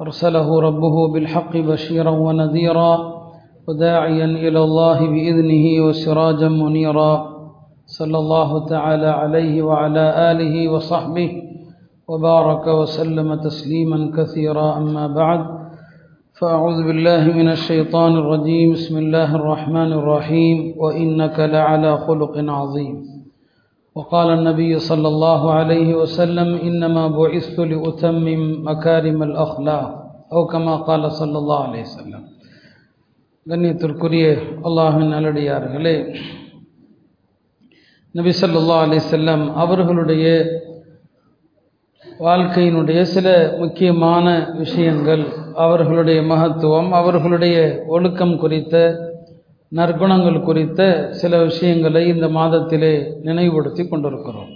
أرسله 0.00 0.60
ربه 0.60 1.12
بالحق 1.12 1.56
بشيرا 1.56 2.10
ونذيرا 2.10 3.16
وداعيا 3.68 4.24
إلى 4.24 4.58
الله 4.64 4.98
بإذنه 5.06 5.86
وسراجا 5.86 6.48
منيرا 6.48 7.36
صلى 7.86 8.18
الله 8.18 8.66
تعالى 8.66 9.06
عليه 9.06 9.62
وعلى 9.62 10.30
آله 10.32 10.68
وصحبه 10.68 11.42
وبارك 12.08 12.66
وسلم 12.66 13.34
تسليما 13.34 14.10
كثيرا 14.16 14.76
أما 14.76 15.06
بعد 15.06 15.46
فأعوذ 16.40 16.82
بالله 16.86 17.24
من 17.32 17.48
الشيطان 17.48 18.12
الرجيم 18.16 18.72
بسم 18.72 18.98
الله 18.98 19.34
الرحمن 19.34 19.92
الرحيم 19.92 20.74
وإنك 20.78 21.40
لعلى 21.40 21.98
خلق 21.98 22.34
عظيم 22.38 23.15
وقال 23.95 24.29
النبي 24.29 24.79
صلى 24.81 25.07
الله 25.07 25.41
عليه 25.53 25.89
وسلم 25.95 26.49
إنما 26.59 27.03
بعثت 27.09 27.57
لأتمم 27.61 28.41
مكارم 28.63 29.19
الأخلاق 29.23 29.87
أو 30.33 30.41
كما 30.47 30.75
قال 30.79 31.03
صلى 31.11 31.37
الله 31.37 31.59
عليه 31.67 31.83
وسلم 31.83 32.21
கண்ணியத்திற்குரிய 33.45 34.25
அல்லாஹின் 34.67 35.11
நல்லடியார்களே 35.13 35.93
நபி 38.15 38.31
ஸல்லல்லாஹு 38.41 38.83
அலைஹி 38.85 39.01
வஸல்லம் 39.03 39.43
அவர்களுடைய 39.55 40.25
வாழ்க்கையினுடைய 42.19 42.99
சில 43.11 43.27
முக்கியமான 43.59 44.25
விஷயங்கள் 44.57 45.23
அவர்களுடைய 45.57 46.19
மகத்துவம் 46.23 46.89
அவர்களுடைய 46.93 47.55
ஒழுக்கம் 47.87 48.35
குறித்த 48.37 48.75
நற்குணங்கள் 49.74 50.42
குறித்த 50.42 51.08
சில 51.10 51.42
விஷயங்களை 51.42 52.06
இந்த 52.06 52.26
மாதத்திலே 52.26 53.06
நினைவுபடுத்தி 53.22 53.88
கொண்டிருக்கிறோம். 53.88 54.48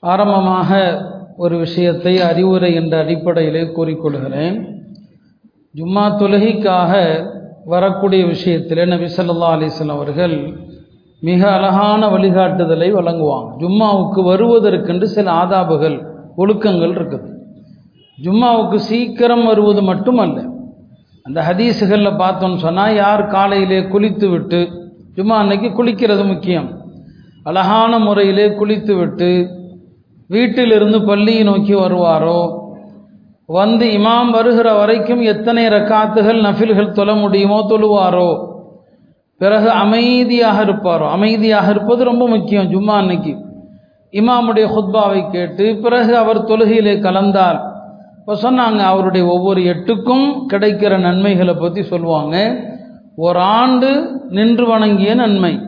ஆரம்பமாக 0.00 1.00
ஒரு 1.36 1.58
விஷயத்தை 1.58 2.20
அறிவுரை 2.20 2.74
என்ற 2.74 2.98
அடிப்படையிலே 2.98 3.62
கூறிக்கொள்கிறேன். 3.62 4.68
ஜும்மா 5.76 6.04
தொழுகைக்காக 6.20 6.92
வரக்கூடிய 7.64 8.24
விஷயத்திலே 8.24 8.86
நபி 8.86 9.04
சொல்லா 9.04 9.50
அலிஸ்லாம் 9.56 9.96
அவர்கள் 9.96 10.54
மிக 11.20 11.52
அழகான 11.52 12.08
வழிகாட்டுதலை 12.08 12.92
வழங்குவாங்க. 12.92 13.50
ஜும்மாவுக்கு 13.58 14.22
வருவதற்கென்று 14.22 15.04
சில 15.04 15.32
ஆதாபுகள் 15.32 16.06
ஒழுக்கங்கள் 16.36 16.94
இருக்குது. 16.98 17.28
ஜும்மாவுக்கு 18.24 18.74
சீக்கிரம் 18.74 19.44
வருவது 19.44 19.82
மட்டுமல்ல 19.82 20.50
அந்த 21.22 21.40
ஹதீஸுகளில் 21.48 22.18
பார்த்தோன்னு 22.18 22.56
சொன்னால் 22.56 22.94
யார் 22.94 23.26
காலையிலே 23.26 23.80
குளித்து 23.80 24.30
விட்டு 24.30 24.68
ஜும்மா 25.16 25.32
அன்னைக்கு 25.32 25.68
குளிக்கிறது 25.68 26.26
முக்கியம். 26.26 26.80
அழகான 27.42 27.98
முறையிலே 27.98 28.48
குளித்து 28.48 28.98
விட்டு 28.98 29.48
வீட்டிலிருந்து 30.28 31.02
பள்ளியை 31.02 31.42
நோக்கி 31.42 31.74
வருவாரோ? 31.74 32.60
வந்து 33.46 33.86
இமாம் 33.86 34.30
வருகிற 34.30 34.74
வரைக்கும் 34.74 35.20
எத்தனை 35.20 35.66
ரக்காத்துகள் 35.66 36.40
நஃபில்கள் 36.40 36.92
தொழ 36.92 37.14
முடியுமோ 37.14 37.66
தொழுவாரோ? 37.68 38.50
பிறகு 39.38 39.70
அமைதியாக 39.70 40.64
இருப்பாரோ? 40.64 41.10
அமைதியாக 41.10 41.70
இருப்பது 41.70 42.04
ரொம்ப 42.04 42.28
முக்கியம் 42.28 42.70
ஜும்மா 42.70 42.94
அன்னைக்கு. 42.94 43.36
இமாமுடைய 44.12 44.66
ஹுத்பாவை 44.74 45.30
கேட்டு 45.30 45.76
பிறகு 45.82 46.16
அவர் 46.16 46.44
தொழுகையிலே 46.44 47.00
கலந்தார். 47.00 47.71
இப்போ 48.24 48.50
சொன்னாங்க 48.50 48.78
அவருடைய 48.78 49.26
ஒவ்வொரு 49.26 49.60
எட்டுக்கும் 49.60 50.26
கிடைக்கிற 50.52 51.00
நன்மைகளை 51.00 51.54
பற்றி 51.54 51.82
சொல்லுவாங்க. 51.82 52.56
ஒரு 53.16 53.38
ஆண்டு 53.38 54.20
நின்று 54.28 54.66
வணங்கிய 54.66 55.14
நன்மை 55.14 55.60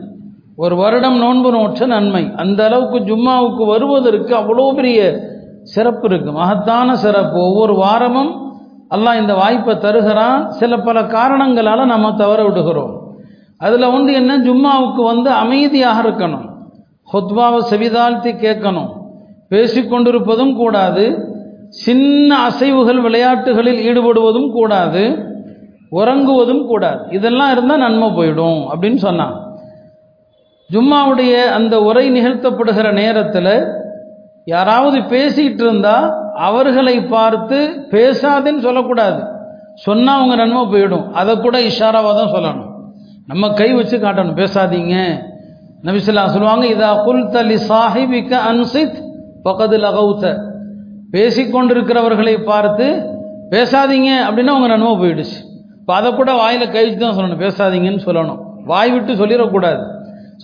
ஒரு 0.55 0.75
வருடம் 0.75 1.17
நோன்பு 1.17 1.51
நோற்ற 1.51 1.85
நன்மை 1.85 2.31
அந்த 2.35 2.65
அளவுக்கு 2.65 2.99
ஜும்மாவுக்கு 2.99 3.65
வருவதற்கு 3.65 4.35
அவ்வளோ 4.35 4.75
பெரிய 4.75 5.19
சிறப்பு 5.61 6.07
இருக்கு. 6.07 6.31
மகத்தான 6.31 6.95
சிறப்பு. 6.95 7.39
ஒவ்வொரு 7.39 7.75
வாரமும் 7.75 8.31
அல்லாஹ் 8.89 9.19
இந்த 9.19 9.33
வாய்ப்பை 9.33 9.77
தருகிறான். 9.77 10.49
சில 10.49 10.77
பல 10.77 11.03
காரணங்களால் 11.03 11.85
நம்ம 11.85 12.11
தவற 12.11 12.43
விடுகிறோம். 12.43 13.17
அதில் 13.57 13.91
வந்து 13.91 14.13
என்ன? 14.13 14.37
ஜும்மாவுக்கு 14.37 15.03
வந்து 15.03 15.29
அமைதியாக 15.29 16.09
இருக்கணும். 16.09 16.49
ஹொத்வாவை 17.13 17.61
செவிதாழ்த்தி 17.69 18.31
கேட்கணும். 18.45 18.91
பேசிக்கொண்டிருப்பதும் 19.49 20.55
கூடாது. 20.55 21.33
சின்ன 21.69 22.47
அசைவுகள் 22.47 23.01
விளையாட்டுகளில் 23.01 23.87
ஈடுபடுவதும் 23.89 24.51
கூடாது 24.51 25.33
உறங்குவதும் 25.91 26.65
கூடாது. 26.65 26.99
இதெல்லாம் 27.11 27.51
இருந்தால் 27.51 27.77
நன்மை 27.77 28.09
போயிடும் 28.09 28.67
அப்படின்னு 28.73 28.95
சொன்னான். 28.95 29.57
ஜும்மாவுடைய 30.73 31.43
அந்த 31.43 31.79
உரை 31.79 32.11
நிகழ்த்தப்படுகிற 32.11 32.93
நேரத்தில் 32.93 33.65
யாராவது 34.45 34.99
பேசிகிட்டு 34.99 35.61
இருந்தால் 35.61 36.13
அவர்களை 36.33 37.01
பார்த்து 37.01 37.87
பேசாதேன்னு 37.89 38.59
சொல்லக்கூடாது. 38.59 39.23
சொன்னால் 39.75 40.15
அவங்க 40.15 40.35
நன்மை 40.35 40.61
போயிடும். 40.61 41.11
அதை 41.11 41.39
கூட 41.39 41.59
இஷாராவாக 41.59 42.15
தான் 42.15 42.33
சொல்லணும். 42.33 42.69
நம்ம 43.27 43.49
கை 43.49 43.73
வச்சு 43.73 43.97
காட்டணும். 43.97 44.35
பேசாதீங்க. 44.35 45.23
நபிசுல்லா 45.83 46.25
சொல்லுவாங்க 46.25 46.65
இதா 46.65 47.03
குல் 47.03 47.29
தலி 47.29 47.57
சாஹிபிக்க 47.69 48.37
அன்சித் 48.51 49.03
பக்கத்தில் 49.43 49.83
அகவுத்த 49.83 50.53
பேசிக்கொண்டிருக்கிறவர்களை 51.15 52.35
பார்த்து 52.51 52.87
பேசாதீங்க 53.53 54.11
அப்படின்னா 54.27 54.55
உங்கள் 54.57 54.73
நன்மை 54.73 54.93
போயிடுச்சு. 55.01 55.37
இப்போ 55.79 55.93
அதை 55.99 56.09
கூட 56.19 56.31
வாயில் 56.41 56.73
கழிச்சு 56.75 56.99
தான் 57.03 57.17
சொல்லணும். 57.17 57.41
பேசாதீங்கன்னு 57.45 58.03
சொல்லணும். 58.07 58.39
வாய் 58.71 58.91
விட்டு 58.93 59.13
சொல்லிடக்கூடாது. 59.21 59.81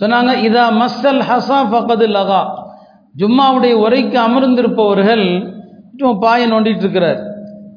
சொன்னாங்க 0.00 0.32
இதா 0.48 0.64
மஸ்ஸல் 0.82 1.22
ஹசா 1.30 1.58
ஃபகது 1.70 2.06
லகா 2.16 2.42
ஜும்மாவுடைய 3.20 3.74
உரைக்கு 3.84 4.18
அமர்ந்திருப்பவர்கள் 4.26 5.24
சும்மா 5.98 6.12
பாயை 6.24 6.46
நோண்டிட்டு 6.52 6.84
இருக்கிறார் 6.84 7.20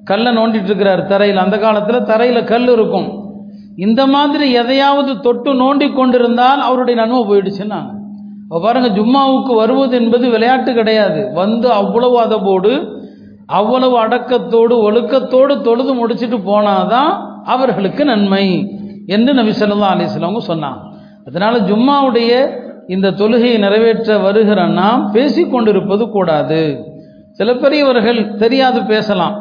கல்லை 0.10 0.32
நோண்டிட்டு 0.38 0.70
இருக்கிறார் 0.72 1.02
தரையில். 1.12 1.44
அந்த 1.44 1.58
காலத்தில் 1.64 2.08
தரையில் 2.12 2.50
கல் 2.52 2.70
இருக்கும். 2.76 3.08
இந்த 3.86 4.02
மாதிரி 4.14 4.46
எதையாவது 4.62 5.12
தொட்டு 5.26 5.52
நோண்டி 5.64 5.88
கொண்டிருந்தால் 5.94 6.62
அவருடைய 6.68 6.96
நன்மை 7.02 7.22
போயிடுச்சுன்னாங்க. 7.30 7.92
பாருங்க 8.50 8.88
ஜும்மாவுக்கு 8.88 9.56
வருவது 9.56 10.04
என்பது 10.04 10.30
விளையாட்டு 10.30 10.74
கிடையாது. 10.74 11.32
வந்து 11.34 11.72
அவ்வளவு 11.72 12.20
அதபோடு 12.20 13.04
அவ்வளவு 13.46 14.04
அடக்கத்தோடு 14.04 14.92
ஒழுக்கத்தோடு 14.92 15.62
தொழுது 15.62 16.08
முடிச்சுட்டு 16.08 16.40
போனாதான் 16.46 17.42
அவர்களுக்கு 17.44 18.06
நன்மை 18.06 18.72
என்று 19.06 19.34
நபி 19.34 19.50
சொல்லா 19.50 19.94
அலிஸ்லாமங்க 19.94 20.38
சொன்னாங்க. 20.48 20.80
அதனால 21.28 21.58
ஜும்மாவுடைய 21.58 22.64
இந்த 22.88 23.12
தொழுகையை 23.12 23.58
நிறைவேற்ற 23.58 24.18
வருகிற 24.18 24.68
நாம் 24.68 25.12
பேசி 25.12 25.50
கொண்டிருப்பது 25.50 26.10
கூடாது. 26.10 26.86
சில 27.32 27.54
பெரியவர்கள் 27.54 28.36
தெரியாது 28.36 28.86
பேசலாம். 28.86 29.36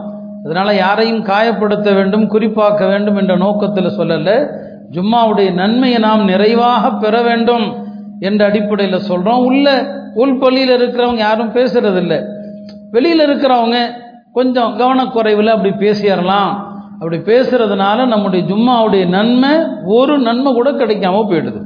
அதனால 0.44 0.74
யாரையும் 0.74 1.24
காயப்படுத்த 1.24 1.94
வேண்டும் 1.94 2.30
குறிப்பாக்க 2.30 2.88
வேண்டும் 2.88 3.16
என்ற 3.16 3.36
நோக்கத்தில் 3.36 3.98
சொல்லல. 3.98 4.48
ஜும்மாவுடைய 4.90 5.52
நன்மையை 5.52 5.98
நாம் 5.98 6.24
நிறைவாக 6.24 6.92
பெற 6.92 7.22
வேண்டும். 7.22 7.92
என்ற 8.20 8.44
அடிப்படையில் 8.44 8.98
சொல்கிறோம் 8.98 9.44
உள்ள 9.44 9.86
உள்பள்ளியில் 10.14 10.76
இருக்கிறவங்க 10.78 11.16
யாரும் 11.16 11.52
பேசுறதில்ல. 11.52 12.24
வெளியில் 12.90 13.20
இருக்கிறவங்க 13.20 13.76
கொஞ்சம் 14.32 14.76
கவனக்குறைவில் 14.76 15.46
அப்படி 15.46 15.74
பேசிடலாம் 15.74 16.52
அப்படி 16.92 17.16
பேசுறதுனால 17.16 18.06
நம்முடைய 18.06 18.46
ஜும்மாவுடைய 18.46 19.08
நன்மை 19.08 19.50
ஒரு 19.84 20.18
நன்மை 20.18 20.52
கூட 20.52 20.70
கிடைக்காம 20.70 21.22
போயிடுது. 21.30 21.60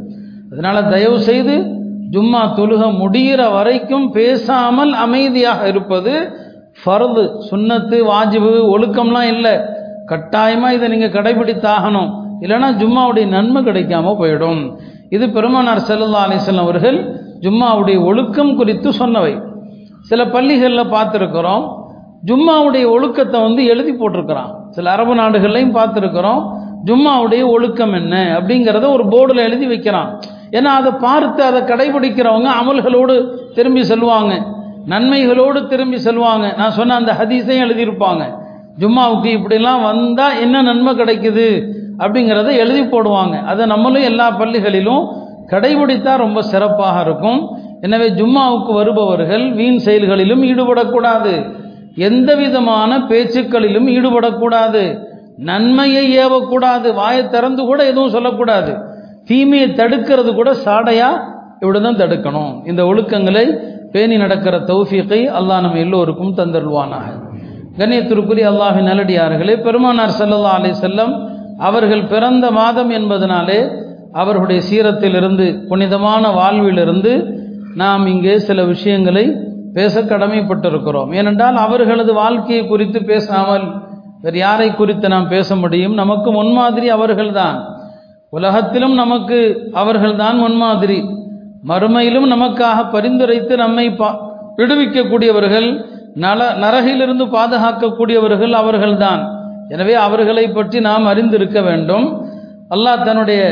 அதனால 0.53 0.83
தயவு 0.83 1.21
செய்து 1.21 1.77
ஜும்மா 2.13 2.43
தொழுக 2.57 2.85
முடிகிற 2.99 3.53
வரைக்கும் 3.53 4.13
பேசாமல் 4.13 4.93
அமைதியாக 4.93 5.69
இருப்பது 5.69 6.33
ஃபர்து 6.85 7.31
சுண்ணத்து 7.51 7.97
வாஜிபு 8.13 8.53
ஒழுக்கம்லாம் 8.75 9.29
இல்லை. 9.35 9.61
கட்டாயமாக 10.07 10.75
இதை 10.75 10.89
நீங்கள் 10.89 11.23
கடைபிடித்தாகணும். 11.23 12.11
இல்லைன்னா 12.41 12.69
ஜும்மாவுடைய 12.83 13.27
நன்மை 13.27 13.63
கிடைக்காம 13.63 14.17
போயிடும். 14.21 14.79
இது 15.11 15.31
பெருமானார் 15.31 15.87
செல்லல்லா 15.89 16.23
அலிஸ்லாம் 16.27 16.67
அவர்கள் 16.67 16.99
ஜும்மாவுடைய 17.41 17.99
ஒழுக்கம் 18.05 18.57
குறித்து 18.57 18.89
சொன்னவை. 18.91 19.35
சில 20.01 20.21
பள்ளிகளில் 20.27 20.93
பார்த்துருக்குறோம் 20.95 21.65
ஜும்மாவுடைய 22.27 22.85
ஒழுக்கத்தை 22.95 23.41
வந்து 23.41 23.65
எழுதி 23.65 23.93
போட்டிருக்கிறான். 23.93 24.51
சில 24.71 24.91
அரபு 24.91 25.15
நாடுகள்லையும் 25.15 25.77
பார்த்துருக்குறோம் 25.79 26.41
ஜும்மாவுடைய 26.85 27.43
ஒழுக்கம் 27.47 27.93
என்ன 27.93 28.41
அப்படிங்கிறத 28.41 28.91
ஒரு 28.91 29.05
போர்டில் 29.05 29.47
எழுதி 29.49 29.67
வைக்கிறான். 29.67 30.11
ஏன்னா 30.51 30.71
அதை 30.81 30.93
பார்த்து 30.93 31.43
அதை 31.45 31.61
கடைபிடிக்கிறவங்க 31.61 32.51
அமல்களோடு 32.61 33.15
திரும்பி 33.55 33.81
செல்வாங்க. 33.81 34.35
நன்மைகளோடு 34.87 35.67
திரும்பி 35.67 35.99
செல்வாங்க. 36.05 36.57
நான் 36.57 36.71
சொன்ன 36.71 36.95
அந்த 36.95 37.13
ஹதீஸையும் 37.13 37.65
எழுதியிருப்பாங்க. 37.67 38.25
ஜும்மாவுக்கு 38.79 39.31
இப்படிலாம் 39.39 39.83
வந்தால் 39.83 40.39
என்ன 40.41 40.63
நன்மை 40.63 40.93
கிடைக்குது? 40.95 41.49
அப்படிங்கிறத 42.03 42.51
எழுதி 42.63 42.83
போடுவாங்க. 42.83 43.37
அதை 43.51 43.67
நம்மளும் 43.67 44.09
எல்லா 44.11 44.27
பள்ளிகளிலும் 44.41 45.05
கடைபிடித்தா 45.53 46.13
ரொம்ப 46.25 46.39
சிறப்பாக 46.53 46.97
இருக்கும். 47.07 47.41
எனவே 47.87 48.09
ஜும்மாவுக்கு 48.19 48.73
வருபவர்கள் 48.81 49.45
வீண் 49.59 49.81
செயல்களிலும் 49.87 50.43
ஈடுபடக்கூடாது. 50.51 51.35
எந்த 52.09 52.31
விதமான 52.43 52.99
பேச்சுக்களிலும் 53.11 53.89
ஈடுபடக்கூடாது. 53.97 54.83
நன்மையை 55.49 56.05
ஏவக்கூடாது. 56.23 56.89
வாயை 57.01 57.25
திறந்து 57.35 57.63
கூட 57.71 57.81
எதுவும் 57.91 58.15
சொல்லக்கூடாது. 58.17 58.73
தீமையை 59.29 59.69
தடுக்கிறது 59.81 60.31
கூட 60.35 60.51
சாடையா 60.67 61.11
இவ்வளவுதான் 61.63 62.01
தடுக்கணும். 62.03 62.53
இந்த 62.71 62.83
ஒழுக்கங்களை 62.91 63.47
பேணி 63.93 64.17
நடக்கிற 64.23 64.55
தௌஃபீக்கை 64.71 65.21
அல்லாஹ் 65.39 65.63
நம்ம 65.65 65.79
எல்லோருக்கும் 65.87 66.37
தந்தருள்வானாக. 66.41 67.07
கண்ணியத்திற்குரிய 67.79 68.47
அல்லாஹின் 68.53 68.89
நல்லடியார்களே 68.91 69.55
பெருமானார் 69.67 70.15
ஸல்லல்லாஹு 70.21 70.59
அலைஹி 70.61 70.77
செல்லம் 70.87 71.13
அவர்கள் 71.59 72.05
பிறந்த 72.05 72.51
மாதம் 72.51 72.91
என்பதனாலே 72.91 73.87
அவர்களுடைய 74.13 74.63
சீரத்திலிருந்து 74.71 75.67
புனிதமான 75.69 76.31
வாழ்விலிருந்து 76.31 77.41
நாம் 77.75 78.07
இங்கே 78.07 78.39
சில 78.39 78.65
விஷயங்களை 78.65 79.37
பேச 79.75 80.03
கடமைப்பட்டிருக்கிறோம். 80.03 81.15
ஏனென்றால் 81.15 81.57
அவர்களது 81.57 82.15
வாழ்க்கையை 82.15 82.67
குறித்து 82.67 83.05
பேசாமல் 83.05 83.63
வேறு 84.23 84.39
யாரை 84.39 84.75
குறித்து 84.75 85.09
நாம் 85.09 85.29
பேச 85.29 85.57
முடியும்? 85.57 85.95
நமக்கு 85.95 86.33
முன்மாதிரி 86.33 86.89
அவர்கள்தான். 86.89 87.65
உலகத்திலும் 88.31 88.95
நமக்கு 88.95 89.69
அவர்கள்தான் 89.73 90.39
முன்மாதிரி. 90.39 91.05
மறுமையிலும் 91.69 92.29
நமக்காக 92.33 92.79
பரிந்துரைத்து 92.93 93.57
நம்மை 93.57 93.91
பா 93.91 94.09
விடுவிக்கக்கூடியவர்கள் 94.57 95.85
நல 96.15 96.51
நரகிலிருந்து 96.61 97.25
பாதுகாக்கக்கூடியவர்கள் 97.27 98.51
அவர்கள்தான். 98.51 99.38
எனவே 99.69 99.95
அவர்களை 99.95 100.49
பற்றி 100.49 100.81
நாம் 100.81 101.07
அறிந்திருக்க 101.07 101.61
வேண்டும். 101.61 102.07
அல்லாஹ் 102.71 103.05
தன்னுடைய 103.05 103.43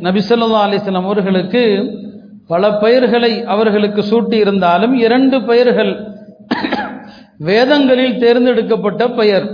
நபிசல்லா 0.00 0.60
அலிஸ்லாம் 0.66 1.04
அவர்களுக்கு 1.04 1.62
பல 2.46 2.72
பெயர்களை 2.72 3.44
அவர்களுக்கு 3.44 4.02
சூட்டி 4.10 4.32
இருந்தாலும் 4.32 4.94
இரண்டு 4.94 5.42
பெயர்கள் 5.42 5.92
வேதங்களில் 7.38 8.18
தேர்ந்தெடுக்கப்பட்ட 8.18 9.10
பெயர். 9.10 9.46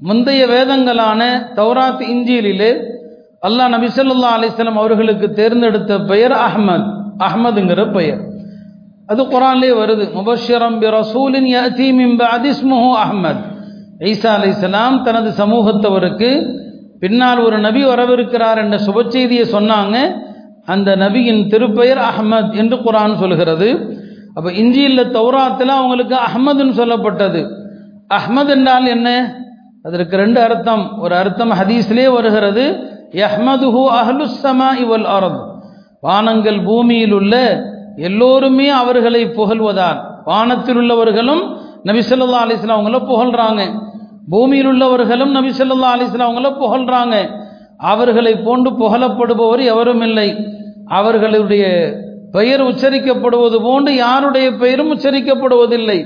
முந்தைய 0.00 0.46
வேதங்களான 0.46 1.20
தௌராத் 1.56 2.02
இஞ்சியிலே 2.08 2.72
அல்லாஹ் 3.42 3.72
நபிசல்லா 3.76 4.30
அலிஸ்லாம் 4.38 4.82
அவர்களுக்கு 4.82 5.32
தேர்ந்தெடுத்த 5.32 5.98
பெயர் 5.98 6.32
அஹ்மத் 6.32 6.88
அஹ்மதுங்கிற 7.18 7.92
பெயர். 7.92 8.22
அது 9.06 9.22
குரான்லேயே 9.22 9.74
வருது. 9.74 10.04
முபஷரம் 10.14 10.78
பி 10.78 10.86
அஹ்மத். 12.96 13.53
ஈசா 13.98 14.46
இஸ்லாம் 14.46 15.02
தனது 15.02 15.44
சமூகத்தவருக்கு 15.44 16.60
பின்னால் 17.00 17.38
ஒரு 17.38 17.58
நபி 17.58 17.84
வரவிருக்கிறார் 17.84 18.58
என்ற 18.58 18.78
சுப 18.78 19.08
செய்தியை 19.08 19.44
சொன்னாங்க. 19.44 20.14
அந்த 20.64 20.96
நபியின் 20.96 21.48
திருப்பெயர் 21.48 21.98
அஹ்மத் 21.98 22.54
என்று 22.54 22.76
குரான் 22.76 23.14
சொல்கிறது. 23.14 23.98
அப்போ 24.34 24.52
இஞ்சியில் 24.52 25.12
தௌராத்தில் 25.12 25.66
அவங்களுக்கு 25.66 26.14
அஹ்மதுன்னு 26.14 26.70
சொல்லப்பட்டது. 26.70 27.46
அஹ்மத் 28.14 28.48
என்றால் 28.48 28.86
என்ன? 28.86 29.34
அதற்கு 29.82 30.16
ரெண்டு 30.16 30.40
அர்த்தம். 30.40 30.98
ஒரு 30.98 31.14
அர்த்தம் 31.14 31.50
ஹதீஸ்லே 31.50 32.12
வருகிறது. 32.12 32.78
யஹ்மதுஹு 33.12 33.86
அஹ்லுசமா 34.02 34.76
இவல் 34.76 35.04
அரத். 35.04 35.52
வானங்கள் 36.00 36.62
பூமியில் 36.62 37.12
உள்ள 37.12 37.64
எல்லோருமே 37.96 38.68
அவர்களை 38.68 39.26
புகழ்வதால் 39.26 40.00
வானத்தில் 40.24 40.76
உள்ளவர்களும் 40.76 41.62
நபி 41.84 41.98
சொல்லா 41.98 42.42
அலிஸ்லாம் 42.44 42.78
அவங்கள 42.78 42.98
புகழ்றாங்க. 43.12 43.62
பூமியில் 44.30 44.66
உள்ளவர்களும் 44.66 45.30
நபி 45.30 45.48
சொல்லா 45.48 45.90
அலிஸ்லாம் 45.94 46.30
அவங்கள 46.30 46.50
புகழ்றாங்க. 46.62 47.16
அவர்களை 47.78 48.36
போன்று 48.36 48.70
புகழப்படுபவர் 48.70 49.62
எவரும் 49.64 50.00
இல்லை. 50.00 50.28
அவர்களுடைய 50.86 51.64
பெயர் 52.32 52.62
உச்சரிக்கப்படுவது 52.62 53.62
போன்று 53.62 53.94
யாருடைய 53.94 54.50
பெயரும் 54.50 54.98
உச்சரிக்கப்படுவதில்லை. 54.98 55.98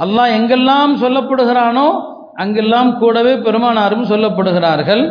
அல்லாஹ் 0.00 0.34
எங்கெல்லாம் 0.38 0.92
சொல்லப்படுகிறானோ 1.02 1.88
அங்கெல்லாம் 2.34 2.98
கூடவே 2.98 3.34
பெருமானாரும் 3.34 4.08
சொல்லப்படுகிறார்கள். 4.10 5.02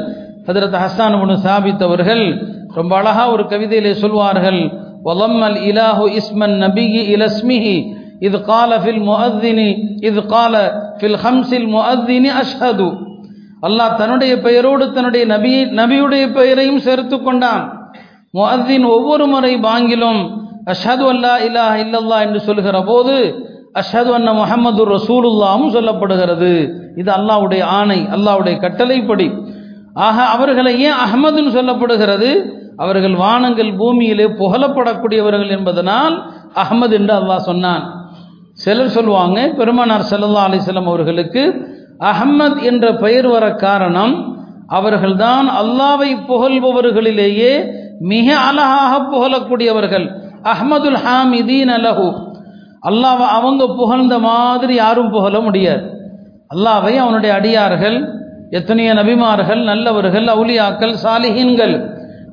ஹதரத் 0.47 0.77
ஹசான் 0.83 1.15
முனு 1.21 1.35
சாபித் 1.45 2.45
ரொம்ப 2.73 2.95
அழகாக 2.95 3.31
ஒரு 3.31 3.43
கவிதையிலே 3.43 3.91
சொல்வார்கள் 3.91 4.59
ஒலம்மல் 5.05 5.57
இலாஹு 5.69 6.05
இஸ்மன் 6.19 6.55
நபிகி 6.61 7.01
இலஸ்மிஹி 7.15 7.75
இது 8.25 8.37
கால 8.51 8.71
ஃபில் 8.83 9.03
முஹத்தினி 9.09 9.69
இது 10.09 10.21
கால 10.35 10.53
ஃபில் 10.99 11.19
ஹம்சில் 11.23 11.67
முஹத்தினி 11.75 12.29
அஷ்ஹது 12.41 12.87
அல்லாஹ் 13.67 13.97
தன்னுடைய 13.99 14.33
பெயரோடு 14.45 14.85
தன்னுடைய 14.95 15.23
நபி 15.33 15.53
நபியுடைய 15.79 16.23
பெயரையும் 16.37 16.81
சேர்த்து 16.87 17.17
கொண்டான். 17.27 17.63
முஹத்தின் 18.37 18.85
ஒவ்வொரு 18.95 19.25
முறை 19.33 19.53
பாங்கிலும் 19.67 20.21
அஷது 20.73 21.05
அல்லா 21.13 21.33
இல்லா 21.47 21.65
இல்லல்லா 21.83 22.17
என்று 22.25 22.39
சொல்கிற 22.47 22.77
போது 22.89 23.15
அஷ்ஹது 23.81 24.11
அன்ன 24.17 24.29
முகமது 24.41 24.81
ரசூலுல்லாவும் 24.95 25.73
சொல்லப்படுகிறது. 25.75 26.51
இது 27.01 27.09
அல்லாவுடைய 27.17 27.61
ஆணை 27.79 27.99
அல்லாவுடைய 28.15 28.55
கட்டளைப்படி. 28.65 29.27
ஆக 30.07 30.17
அவர்களை 30.35 30.71
ஏன் 30.87 30.97
அஹமதுன்னு 31.03 31.51
சொல்லப்படுகிறது? 31.57 32.31
அவர்கள் 32.83 33.15
வானங்கள் 33.23 33.71
பூமியிலே 33.81 34.25
புகழப்படக்கூடியவர்கள் 34.41 35.53
என்பதனால் 35.57 36.15
அஹமது 36.63 36.93
என்று 36.99 37.13
அல்லாஹ் 37.19 37.47
சொன்னான். 37.51 37.83
சிலர் 38.59 38.95
சொல்லுவாங்க 38.97 39.39
பெருமானார் 39.57 40.09
சல்லா 40.11 40.45
அலிசல்லம் 40.49 40.89
அவர்களுக்கு 40.91 41.43
அஹம்மத் 42.11 42.61
என்ற 42.69 42.85
பெயர் 43.03 43.27
வர 43.33 43.45
காரணம் 43.65 44.15
அவர்கள்தான் 44.77 45.47
அல்லாவை 45.61 46.09
புகழ்பவர்களிலேயே 46.29 47.51
மிக 48.11 48.27
அழகாக 48.47 48.93
புகழக்கூடியவர்கள். 49.13 50.07
அஹமதுல் 50.53 50.99
ஹாமிதீன் 51.05 51.71
அலஹு 51.77 52.07
அல்லாவை 52.89 53.27
அவங்க 53.37 53.63
புகழ்ந்த 53.79 54.15
மாதிரி 54.27 54.73
யாரும் 54.83 55.13
புகழ 55.15 55.39
முடியாது. 55.47 55.85
அல்லாவை 56.53 56.93
அவனுடைய 57.03 57.31
அடியார்கள் 57.39 57.97
எத்தனையோ 58.57 58.91
நபிமார்கள் 58.99 59.61
நல்லவர்கள் 59.71 60.27
அவுலியாக்கள் 60.35 60.93
சாலிஹீன்கள் 61.05 61.75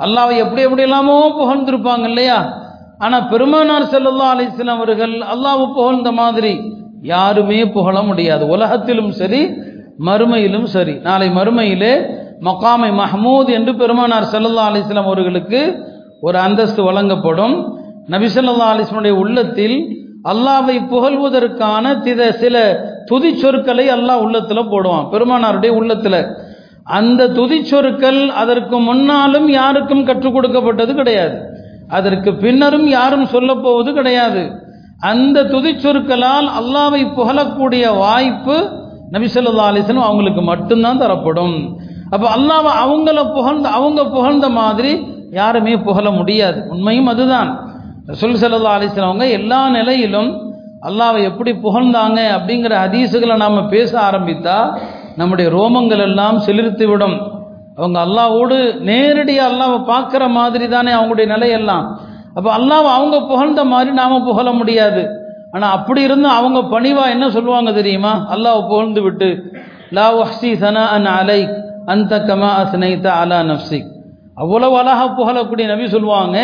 அல்லாவை 0.04 0.34
எப்படி 0.44 0.62
எப்படி 0.62 0.64
எப்படியெல்லாமோ 0.66 1.16
புகழ்ந்திருப்பாங்க 1.40 2.06
இல்லையா? 2.10 2.38
ஆனால் 2.98 3.28
பெருமானார் 3.28 3.82
செல்லல்லா 3.82 4.26
அலிஸ்லாம் 4.34 4.76
அவர்கள் 4.76 5.12
அல்லாஹ் 5.12 5.72
புகழ்ந்த 5.74 6.12
மாதிரி 6.12 6.60
யாருமே 7.02 7.66
புகழ 7.66 8.02
முடியாது. 8.02 8.46
உலகத்திலும் 8.46 9.12
சரி 9.12 9.50
மறுமையிலும் 10.06 10.64
சரி. 10.64 10.92
நாளை 10.92 11.28
மறுமையிலே 11.28 11.94
மொக்காமை 12.40 12.90
மஹமூத் 13.00 13.50
என்று 13.50 13.74
பெருமானார் 13.74 14.24
செல்லல்லா 14.24 14.70
அலிஸ்லாம் 14.70 15.10
அவர்களுக்கு 15.10 15.86
ஒரு 16.20 16.38
அந்தஸ்து 16.38 16.82
வழங்கப்படும். 16.82 17.76
நபிசல்லா 18.10 18.70
அலிஸ்லமுடைய 18.74 19.10
உள்ளத்தில் 19.10 20.02
அல்லாவை 20.24 20.86
புகழ்வதற்கான 20.88 22.00
தித 22.00 22.30
சில 22.30 22.78
துதி 23.04 23.36
சொற்களை 23.36 23.88
அல்லாஹ் 23.88 24.20
உள்ளத்தில் 24.20 24.70
போடுவான். 24.70 25.08
பெருமானாருடைய 25.10 25.68
உள்ளத்தில். 25.68 26.26
அந்த 26.84 27.28
துதி 27.28 27.64
சொற்கள் 27.64 28.28
அதற்கு 28.28 28.78
முன்னாலும் 28.78 29.48
யாருக்கும் 29.48 30.04
கற்றுக் 30.04 30.32
கொடுக்கப்பட்டது 30.32 30.94
கிடையாது. 30.94 31.53
அதற்கு 31.96 32.30
பின்னரும் 32.34 32.86
யாரும் 32.88 33.26
சொல்லப்போவது 33.32 33.90
கிடையாது. 33.92 34.42
அந்த 34.98 35.44
துதி 35.44 35.72
சொற்களால் 35.78 36.48
அல்லாவை 36.60 37.00
புகழக்கூடிய 37.18 37.84
வாய்ப்பு 37.98 38.56
நபிசல்லா 39.12 39.66
அலிஸ்லம் 39.70 40.08
அவங்களுக்கு 40.08 40.42
மட்டும்தான் 40.42 41.02
தரப்படும். 41.02 41.56
அப்போ 42.10 42.26
அல்லாவை 42.36 42.72
அவங்கள 42.84 43.18
புகழ்ந்த 43.34 43.68
அவங்க 43.78 44.00
புகழ்ந்த 44.16 44.48
மாதிரி 44.60 44.92
யாருமே 45.30 45.74
புகழ 45.88 46.10
முடியாது. 46.10 46.58
உண்மையும் 46.70 47.06
அதுதான். 47.06 47.50
ரசூல் 48.06 48.40
சல்லா 48.40 48.74
அலிஸ்லாம் 48.78 49.10
அவங்க 49.10 49.28
எல்லா 49.38 49.60
நிலையிலும் 49.68 50.30
அல்லாவை 50.88 51.20
எப்படி 51.22 51.52
புகழ்ந்தாங்க 51.66 52.20
அப்படிங்கிற 52.36 52.72
ஹதீஸுகளை 52.84 53.36
நாம் 53.36 53.68
பேச 53.68 53.90
ஆரம்பித்தா 54.08 54.56
நம்முடைய 55.16 55.50
ரோமங்கள் 55.50 56.02
எல்லாம் 56.08 56.38
செலுத்திவிடும் 56.46 57.16
விடும் 57.16 57.16
அவங்க 57.78 57.98
அல்லாவோடு 58.06 58.56
நேரடியாக 58.88 59.50
அல்லாவை 59.50 59.78
பார்க்குற 59.92 60.24
மாதிரி 60.38 60.66
தானே 60.74 60.92
அவங்களுடைய 60.98 61.26
நிலையெல்லாம். 61.34 61.84
அப்போ 62.36 62.50
அல்லாவை 62.58 62.90
அவங்க 62.98 63.16
புகழ்ந்த 63.30 63.62
மாதிரி 63.72 63.90
நாம் 64.00 64.26
புகழ 64.30 64.48
முடியாது. 64.60 65.02
ஆனால் 65.54 65.74
அப்படி 65.76 66.00
இருந்தால் 66.08 66.38
அவங்க 66.40 66.60
பணிவாக 66.74 67.14
என்ன 67.14 67.26
சொல்லுவாங்க 67.30 67.72
தெரியுமா? 67.80 68.12
அல்லாவை 68.34 68.62
புகழ்ந்து 68.70 69.02
விட்டு 69.02 69.28
லா 69.96 70.06
வஹ்சி 70.18 70.50
சனா 70.62 70.84
அன் 70.94 71.10
அலை 71.18 71.40
அந்த 71.92 72.14
கமா 72.28 72.50
அசனைத்த 72.62 73.06
அலா 73.22 73.38
நப்சிக் 73.50 73.90
அவ்வளவு 74.42 74.74
அழகாக 74.78 75.08
புகழக்கூடிய 75.18 75.66
நபி 75.72 75.84
சொல்லுவாங்க 75.88 76.38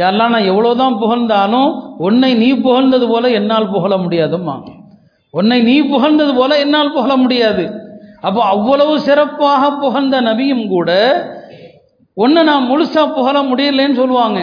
யாரெல்லாம் 0.00 0.32
நான் 0.34 0.48
எவ்வளோதான் 0.52 0.98
புகழ்ந்தாலும் 1.02 1.70
உன்னை 2.06 2.30
நீ 2.42 2.48
புகழ்ந்தது 2.66 3.06
போல 3.08 3.28
என்னால் 3.38 3.72
புகழ 3.74 3.92
முடியாதும்மா. 4.04 4.54
உன்னை 5.34 5.58
நீ 5.68 5.76
புகழ்ந்தது 5.92 6.32
போல 6.34 6.58
என்னால் 6.64 6.94
புகழ 6.96 7.12
முடியாது. 7.16 7.64
அப்போ 8.26 8.40
அவ்வளவு 8.54 8.94
சிறப்பாக 9.06 9.62
புகழ்ந்த 9.82 10.16
நபியும் 10.28 10.66
கூட 10.74 10.90
ஒன்று 12.16 12.40
நான் 12.48 12.68
முழுசாக 12.70 13.14
புகழ 13.16 13.36
முடியலன்னு 13.50 14.00
சொல்லுவாங்க. 14.00 14.40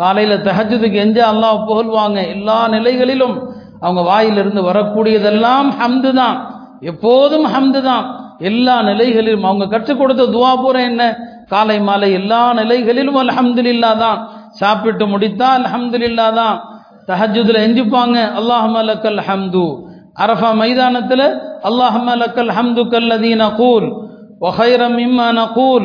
காலையில் 0.00 0.44
தஹஜதுக்கு 0.46 0.98
எஞ்ச 1.04 1.18
அல்லாஹ் 1.32 1.58
புகழ்வாங்க. 1.68 2.18
எல்லா 2.34 2.58
நிலைகளிலும் 2.74 3.36
அவங்க 3.84 4.02
வாயிலிருந்து 4.10 4.60
வரக்கூடியதெல்லாம் 4.68 5.68
ஹம்து 5.80 6.10
தான் 6.20 6.36
எப்போதும் 6.90 7.46
ஹம்து 7.54 7.80
தான் 7.88 8.04
எல்லா 8.48 8.76
நிலைகளிலும் 8.88 9.46
அவங்க 9.48 9.66
கற்றுக் 9.74 10.00
கொடுத்த 10.00 10.22
துவா 10.34 10.52
பூரா 10.62 10.80
என்ன? 10.90 11.02
காலை 11.52 11.78
மாலை 11.88 12.08
எல்லா 12.20 12.42
நிலைகளிலும் 12.60 13.18
அல்ஹம்துலில்லா 13.22 13.90
தான். 14.04 14.18
சாப்பிட்டு 14.60 15.04
முடித்தா 15.12 15.48
இல்லா 16.10 16.28
தான். 16.40 16.56
தஹஜுதில் 17.08 17.64
எஞ்சிப்பாங்க. 17.66 18.18
அல்லாஹும 18.40 18.82
லக்கல் 18.90 19.22
ஹம்து. 19.28 19.64
அரஃபா 20.24 20.50
மைதானத்தில் 20.62 21.26
அல்லாஹும 21.69 22.07
லக்கல் 22.21 22.53
ஹம்து 22.57 22.81
கல்லதீன 22.93 23.43
கூல் 23.61 23.87
وخيرا 24.41 24.87
مما 24.99 25.27
نقول 25.33 25.83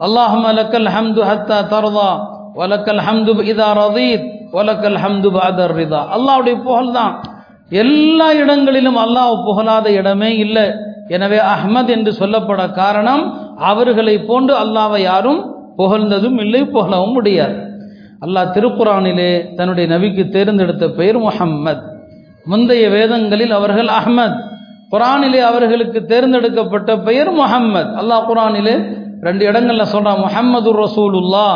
اللهم 0.00 0.46
لك 0.60 0.72
الحمد 0.76 1.16
حتى 1.22 1.58
ترضى 1.72 2.12
ولك 2.56 2.86
الحمد 2.88 3.28
إذا 3.42 3.68
رضيت 3.74 4.22
ولك 4.56 4.82
الحمد 4.92 5.24
بعد 5.38 5.58
الرضا 5.60 6.02
அல்லாஹ்வுடைய 6.16 6.54
புகழ் 6.66 6.94
தான் 6.98 7.12
எல்லா 7.74 8.28
இடங்களிலும் 8.42 8.98
அல்லாஹ் 9.04 9.32
புகழாத 9.46 9.86
இடமே 9.98 10.30
இல்லை 10.44 10.66
எனவே 11.08 11.38
அஹ்மத் 11.54 11.90
என்று 11.96 12.12
சொல்லப்பட 12.20 12.60
காரணம் 12.80 13.22
அவர்களை 13.64 14.16
போன்று 14.28 14.54
அல்லாவை 14.62 15.00
யாரும் 15.02 15.40
புகழ்ந்ததும் 15.80 16.38
இல்லை 16.44 16.62
புகழவும் 16.74 17.14
முடியாது 17.18 17.56
அல்லாஹ் 18.24 18.52
திருக்குறானிலே 18.54 19.30
தன்னுடைய 19.58 19.86
நபிக்கு 19.94 20.22
தேர்ந்தெடுத்த 20.36 20.84
பெயர் 20.98 21.18
முஹம்மத் 21.26 21.84
முந்தைய 22.46 22.84
வேதங்களில் 22.96 23.54
அவர்கள் 23.58 23.90
அஹ்மத் 23.98 24.38
குரானிலே 24.91 25.41
அவர்களுக்கு 25.49 25.99
தேர்ந்தெடுக்கப்பட்ட 26.11 26.89
பெயர் 27.07 27.31
முஹம்மத். 27.41 27.91
அல்லாஹ் 28.01 28.25
குரானிலே 28.29 28.75
ரெண்டு 29.27 29.43
இடங்கள்ல 29.51 29.83
சொல்றான் 29.93 30.23
முஹம்மது 30.25 30.69
ரசூலுல்லா 30.85 31.47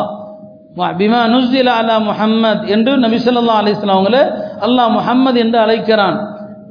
பிமா 1.00 1.20
நுஸ்தில 1.34 1.74
அலா 1.82 1.96
முஹம்மத் 2.10 2.63
என்று 2.75 2.94
நபிசல்லா 3.04 3.54
அலிஸ்லாம் 3.62 3.98
அவங்கள 3.98 4.18
அல்லாஹ் 4.65 4.89
முஹம்மது 4.98 5.38
என்று 5.44 5.58
அழைக்கிறான். 5.65 6.18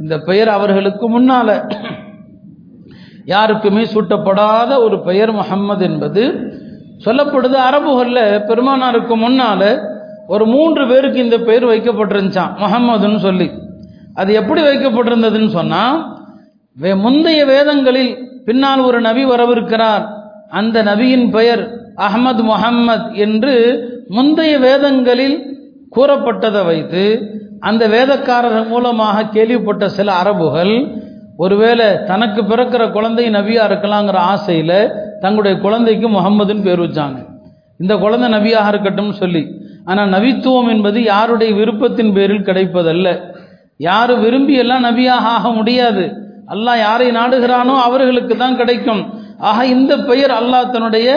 இந்த 0.02 0.14
பெயர் 0.28 0.50
அவர்களுக்கு 0.56 1.06
முன்னால 1.14 1.48
யாருக்குமே 3.32 3.82
சூட்டப்படாத 3.94 4.70
ஒரு 4.86 4.96
பெயர் 5.08 5.32
முஹம்மது 5.40 5.82
என்பது 5.90 6.22
சொல்லப்படுது. 7.04 7.56
அரபுகளில் 7.68 8.24
பெருமானாருக்கு 8.48 9.14
முன்னால 9.24 9.62
ஒரு 10.34 10.44
மூன்று 10.54 10.82
பேருக்கு 10.90 11.18
இந்த 11.26 11.38
பெயர் 11.48 11.66
வைக்கப்பட்டிருந்துச்சான் 11.70 12.52
முஹம்மதுன்னு 12.62 13.20
சொல்லி. 13.28 13.48
அது 14.20 14.30
எப்படி 14.40 14.60
வைக்கப்பட்டிருந்ததுன்னு 14.68 15.50
சொன்னால் 15.58 15.96
முந்தைய 16.78 17.46
வேதங்களில் 17.46 18.42
பின்னால் 18.44 18.80
ஒரு 18.80 19.00
நபி 19.00 19.24
வரவிருக்கிறார். 19.24 20.04
அந்த 20.48 20.82
நபியின் 20.82 21.30
பெயர் 21.30 21.62
அஹமது 21.96 22.42
முஹம்மத் 22.42 23.12
என்று 23.12 23.54
முந்தைய 24.08 24.58
வேதங்களில் 24.58 25.36
கூறப்பட்டதை 25.96 26.64
வைத்து 26.64 27.32
அந்த 27.60 27.88
வேதக்காரர் 27.88 28.68
மூலமாக 28.68 29.24
கேள்விப்பட்ட 29.24 29.88
சில 29.88 30.12
அரபுகள் 30.22 31.02
ஒருவேளை 31.36 32.04
தனக்கு 32.04 32.42
பிறக்கிற 32.42 32.90
குழந்தை 32.90 33.30
நபியா 33.30 33.62
இருக்கலாங்கிற 33.70 34.14
ஆசையில் 34.14 34.92
தங்களுடைய 35.20 35.58
குழந்தைக்கு 35.58 36.08
முகம்மதுன்னு 36.08 36.62
பேர் 36.62 36.80
வச்சாங்க. 36.80 37.26
இந்த 37.78 37.96
குழந்தை 37.96 38.28
நபியாக 38.32 38.70
இருக்கட்டும்னு 38.72 39.12
சொல்லி. 39.12 39.46
ஆனால் 39.84 40.10
நபித்துவம் 40.10 40.68
என்பது 40.68 41.02
யாருடைய 41.02 41.54
விருப்பத்தின் 41.54 42.12
பேரில் 42.12 42.44
கிடைப்பதல்ல. 42.44 43.20
யாரும் 43.76 44.22
விரும்பியெல்லாம் 44.24 44.84
நபியாக 44.84 45.32
ஆக 45.36 45.50
முடியாது. 45.50 46.23
அல்லாஹ் 46.52 46.78
யாரை 46.86 47.08
நாடுகிறானோ 47.18 47.74
அவர்களுக்கு 47.86 48.34
தான் 48.42 48.58
கிடைக்கும். 48.60 49.02
ஆக 49.50 49.58
இந்த 49.74 49.92
பெயர் 50.10 50.32
அல்லாஹ் 50.40 50.72
தன்னுடைய 50.74 51.08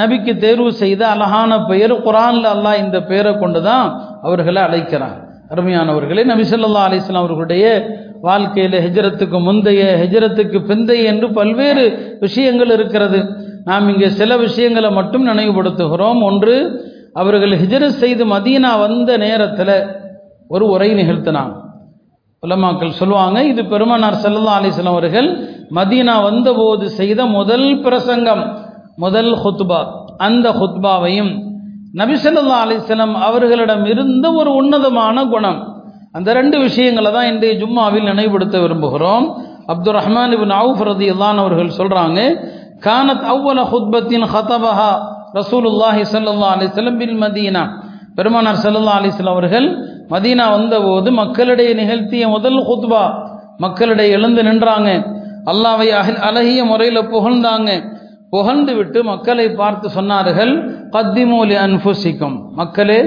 நபிக்கு 0.00 0.32
தேர்வு 0.44 0.70
செய்த 0.82 1.02
அழகான 1.14 1.50
பெயர். 1.70 1.94
குரான்ல 2.06 2.46
அல்லாஹ் 2.54 2.82
இந்த 2.84 2.98
பெயரை 3.10 3.32
கொண்டு 3.42 3.60
தான் 3.68 3.86
அவர்களை 4.26 4.62
அழைக்கிறான். 4.68 5.16
அருமையானவர்களே 5.52 6.24
நபி 6.32 6.44
சொல்லா 6.52 6.82
அலிஸ்லாம் 6.88 7.22
அவர்களுடைய 7.22 7.64
வாழ்க்கையில் 8.28 8.76
ஹெஜரத்துக்கு 8.86 9.38
முந்தைய 9.46 9.82
ஹெஜரத்துக்கு 10.02 10.58
பிந்தைய 10.70 11.10
என்று 11.12 11.26
பல்வேறு 11.38 11.84
விஷயங்கள் 12.24 12.72
இருக்கிறது. 12.76 13.20
நாம் 13.68 13.88
இங்கே 13.92 14.08
சில 14.20 14.36
விஷயங்களை 14.46 14.90
மட்டும் 14.98 15.24
நினைவுபடுத்துகிறோம். 15.30 16.20
ஒன்று 16.28 16.56
அவர்கள் 17.20 17.54
ஹிஜரத் 17.62 18.00
செய்து 18.02 18.24
மதீனா 18.34 18.70
வந்த 18.84 19.10
நேரத்தில் 19.24 19.76
ஒரு 20.54 20.64
உரை 20.74 20.90
நிகழ்த்தினான் 21.00 21.52
உலமாக்கள் 22.42 22.98
சொல்லுவாங்க 22.98 23.38
இது 23.52 23.62
பெருமானார் 23.72 24.22
செல்லல்லா 24.24 24.52
அலிஸ்லாம் 24.58 24.94
அவர்கள் 24.94 25.28
மதீனா 25.78 26.14
வந்தபோது 26.28 26.84
செய்த 26.98 27.20
முதல் 27.38 27.66
பிரசங்கம் 27.86 28.42
முதல் 29.04 29.32
ஹுத்பா. 29.42 29.80
அந்த 30.26 30.46
ஹுத்பாவையும் 30.60 31.32
நபி 32.00 32.14
ஸல்லல்லாஹு 32.24 33.18
அவர்களிடம் 33.28 33.84
இருந்த 33.92 34.26
ஒரு 34.40 34.50
உன்னதமான 34.60 35.16
குணம். 35.34 35.60
அந்த 36.16 36.28
ரெண்டு 36.38 36.56
விஷயங்களை 36.66 37.10
தான் 37.16 37.28
இன்றைய 37.32 37.54
ஜும்மாவில் 37.62 38.08
நினைவுபடுத்த 38.10 38.56
விரும்புகிறோம். 38.64 39.26
அப்துல் 39.72 39.96
ரஹ்மான் 40.00 40.32
இபின் 40.36 40.56
அவுஃப் 40.60 40.82
ரதியல்லான் 40.90 41.40
அவர்கள் 41.44 41.76
சொல்கிறாங்க 41.78 42.18
கானத் 42.86 43.26
அவ்வல 43.34 43.60
ஹுத்பத்தின் 43.72 44.26
ஹதபஹா 44.34 44.90
ரசூலுல்லாஹி 45.38 46.02
சல்லா 46.12 46.48
அலிஸ்லம் 46.54 46.74
வஸல்லம் 46.74 46.98
பில் 47.02 47.18
மதீனா. 47.24 47.64
பெருமானார் 48.18 48.62
ஸல்லல்லாஹு 48.64 49.00
அலிஸ்லாம் 49.02 49.34
அவர்கள் 49.36 49.68
மதீனா 50.10 50.50
வந்தபோது 50.50 51.12
மக்களிடையே 51.12 51.74
நிகழ்த்திய 51.74 52.28
முதல் 52.28 52.56
ஹுத்பா 52.56 53.10
மக்களிடையே 53.56 54.12
எழுந்து 54.12 54.42
நின்றாங்க. 54.42 55.04
அல்லாவை 55.46 55.88
அஹ்- 55.88 56.18
அழகிய 56.18 56.64
முறையில் 56.64 57.08
புகழ்ந்தாங்க. 57.08 57.82
புகழ்ந்து 58.30 58.74
விட்டு 58.74 59.04
மக்களை 59.04 59.50
பார்த்து 59.50 59.88
சொன்னார்கள் 59.88 60.74
கத்திமூலி 60.90 61.54
அன்புசிக்கும் 61.54 62.52
மக்களே 62.52 63.04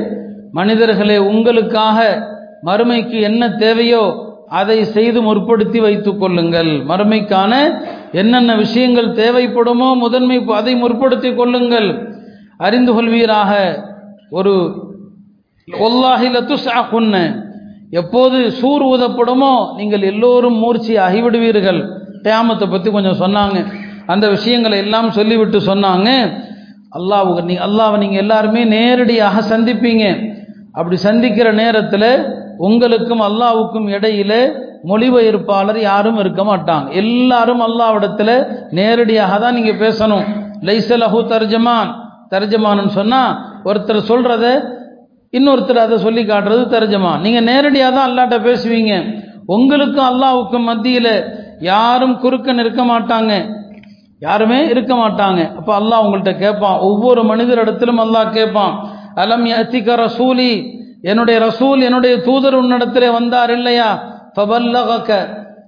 மனிதர்களே 0.51 1.17
உங்களுக்காக 1.17 2.27
மறுமைக்கு 2.65 3.21
என்ன 3.21 3.49
தேவையோ 3.49 4.33
அதை 4.47 4.83
செய்து 4.83 5.21
முற்படுத்தி 5.21 5.79
வைத்துக் 5.79 6.19
கொள்ளுங்கள். 6.19 6.85
மறுமைக்கான 6.85 7.81
என்னென்ன 8.11 8.55
விஷயங்கள் 8.55 9.07
தேவைப்படுமோ 9.07 9.95
முதன்மை 9.95 10.43
அதை 10.47 10.75
முற்படுத்தி 10.75 11.35
கொள்ளுங்கள். 11.35 12.15
அறிந்து 12.57 12.93
கொள்வீராக 12.93 13.83
ஒரு 14.29 14.73
ஒல்லாஹில 15.67 16.33
லத்துஸ்அகுன்ன 16.35 17.17
எப்போது 17.99 18.37
சூர் 18.59 18.83
ஊதப்படுமோ 18.91 19.53
நீங்கள் 19.79 20.03
எல்லோரும் 20.11 20.57
மூர்ச்சி 20.63 20.93
ஆகிவிடுவீர்கள் 21.05 21.81
கியாமத்தை 22.25 22.65
பற்றி 22.69 22.89
கொஞ்சம் 22.91 23.21
சொன்னாங்க. 23.23 23.57
அந்த 24.13 24.25
விஷயங்களை 24.35 24.77
எல்லாம் 24.85 25.09
சொல்லிவிட்டு 25.17 25.59
சொன்னாங்க. 25.69 26.09
அல்லாஹ் 26.97 27.31
நீ 27.49 27.55
அல்லாவை 27.67 27.97
நீங்கள் 28.03 28.23
எல்லாருமே 28.23 28.61
நேரடியாக 28.75 29.43
சந்திப்பீங்க. 29.53 30.05
அப்படி 30.77 30.97
சந்திக்கிற 31.07 31.47
நேரத்தில் 31.61 32.09
உங்களுக்கும் 32.67 33.23
அல்லாவுக்கும் 33.29 33.87
இடையில 33.95 34.33
மொழிபெயர்ப்பாளர் 34.91 35.79
யாரும் 35.89 36.19
இருக்க 36.23 36.41
மாட்டாங்க. 36.51 36.87
எல்லாரும் 37.01 37.63
அல்லாவிடத்தில் 37.67 38.35
நேரடியாக 38.79 39.33
தான் 39.43 39.57
நீங்கள் 39.57 39.81
பேசணும். 39.85 40.25
லைசலஹு 40.69 41.19
தர்ஜமான். 41.33 41.91
தர்ஜமானன்னு 42.33 42.93
சொன்னால் 42.99 43.33
ஒருத்தர் 43.69 44.07
சொல்கிறத 44.11 44.45
இன்னொருத்தர் 45.37 45.85
அதை 45.85 45.97
சொல்லி 45.97 46.21
காட்டுறது 46.21 46.63
தர்ஜமா. 46.75 47.19
நீங்கள் 47.19 47.43
நேரடியாக 47.43 47.95
தான் 47.95 48.07
அல்லாட்ட 48.09 48.37
பேசுவீங்க. 48.49 49.21
உங்களுக்கும் 49.45 50.09
அல்லாவுக்கும் 50.11 50.67
மத்தியில் 50.69 51.23
யாரும் 51.59 52.19
குறுக்க 52.19 52.53
நிற்க 52.53 52.83
மாட்டாங்க. 52.83 53.61
யாருமே 54.19 54.67
இருக்க 54.67 54.95
மாட்டாங்க. 54.95 55.55
அப்போ 55.55 55.79
அல்லாஹ் 55.79 56.03
உங்கள்கிட்ட 56.05 56.37
கேட்பான். 56.37 56.77
ஒவ்வொரு 56.79 57.23
மனிதர் 57.23 57.57
இடத்திலும் 57.57 57.99
அல்லாஹ் 57.99 58.29
கேட்பான். 58.29 58.75
அலம் 59.15 59.45
யத்திக 59.45 59.95
ரசூலி? 59.95 60.51
என்னுடைய 61.01 61.37
ரசூல் 61.39 61.79
என்னுடைய 61.81 62.17
தூதர் 62.17 62.57
உன்னிடத்திலே 62.61 63.11
வந்தார் 63.11 63.51
இல்லையா? 63.51 64.03
ஃபபல்லகக. 64.35 65.09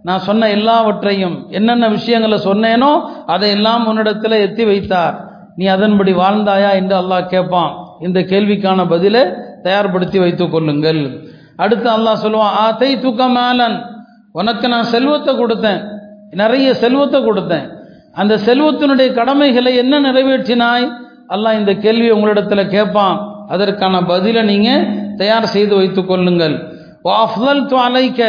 நான் 0.03 0.19
சொன்ன 0.19 0.49
எல்லாவற்றையும். 0.49 1.45
என்னென்ன 1.49 1.87
விஷயங்களை 1.87 2.37
சொன்னேனோ 2.43 2.91
அதையெல்லாம் 3.25 3.85
உன்னிடத்தில் 3.87 4.31
எத்தி 4.31 4.65
வைத்தார். 4.65 5.15
நீ 5.55 5.65
அதன்படி 5.65 6.13
வாழ்ந்தாயா? 6.13 6.73
என்று 6.73 6.95
அல்லாஹ் 7.01 7.25
கேட்பான். 7.25 7.71
இந்த 7.99 8.19
கேள்விக்கான 8.19 8.89
பதிலை 8.89 9.23
தயார்படுத்தி 9.65 10.17
வைத்துக் 10.23 10.53
கொள்ளுங்கள். 10.53 11.01
அடுத்து 11.63 11.89
அல்லாஹ் 11.95 12.23
சொல்லுவான் 12.23 12.55
ஆத்தை 12.65 12.89
தூக்க 12.99 13.27
மேலன். 13.37 13.77
உனக்கு 14.39 14.67
நான் 14.73 14.91
செல்வத்தை 14.93 15.33
கொடுத்தேன். 15.35 15.81
நிறைய 16.41 16.73
செல்வத்தை 16.83 17.19
கொடுத்தேன். 17.21 17.67
அந்த 18.21 18.33
செல்வத்தினுடைய 18.47 19.09
கடமைகளை 19.13 19.71
என்ன 19.75 19.99
நிறைவேற்றினாய்? 19.99 20.87
அல்லாஹ் 21.33 21.59
இந்த 21.59 21.73
கேள்வி 21.85 22.09
உங்களிடத்தில் 22.15 22.71
கேட்பான். 22.75 23.17
அதற்கான 23.47 23.95
பதிலை 24.11 24.41
நீங்கள் 24.43 24.83
தயார் 25.17 25.53
செய்து 25.55 25.73
வைத்துக் 25.75 26.07
கொள்ளுங்கள். 26.07 26.55
அஃதல் 27.23 27.63
அலைக்க. 27.87 28.21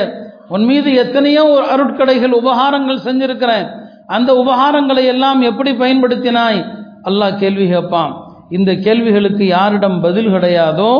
உன் 0.49 0.65
மீது 0.65 0.89
எத்தனையோ 1.03 1.43
ஒரு 1.55 1.65
அருட்கடைகள் 1.75 2.35
உபகாரங்கள் 2.41 3.05
செஞ்சிருக்கிறேன். 3.07 3.67
அந்த 4.07 4.31
உபகாரங்களை 4.43 5.05
எல்லாம் 5.13 5.41
எப்படி 5.41 5.71
பயன்படுத்தினாய்? 5.73 6.61
அல்லாஹ் 7.09 7.39
கேள்வி 7.39 7.67
கேட்பான். 7.69 8.13
இந்த 8.57 8.71
கேள்விகளுக்கு 8.87 9.45
யாரிடம் 9.47 10.01
பதில் 10.01 10.33
கிடையாதோ 10.35 10.91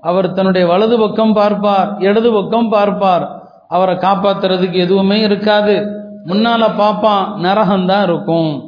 அவர் 0.00 0.32
தன்னுடைய 0.32 0.66
வலது 0.66 0.98
பக்கம் 0.98 1.32
பார்ப்பார் 1.32 1.98
இடது 1.98 2.32
பக்கம் 2.32 2.68
பார்ப்பார். 2.68 3.40
அவரை 3.68 3.94
காப்பாத்துறதுக்கு 3.94 4.72
எதுவுமே 4.72 5.20
இருக்காது. 5.20 5.86
முன்னால 6.26 6.76
பார்ப்பான் 6.76 7.34
நரகம்தான் 7.42 8.02
இருக்கும். 8.02 8.62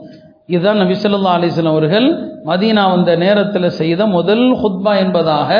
இதுதான் 0.46 0.78
நபிசல்லா 0.78 1.32
அலிஸ்லாம் 1.38 1.68
அவர்கள் 1.68 2.30
மதீனா 2.46 2.90
வந்த 2.90 3.16
நேரத்தில் 3.16 3.68
செய்த 3.68 4.06
முதல் 4.06 4.58
ஹுத்பா 4.62 4.96
என்பதாக 4.96 5.50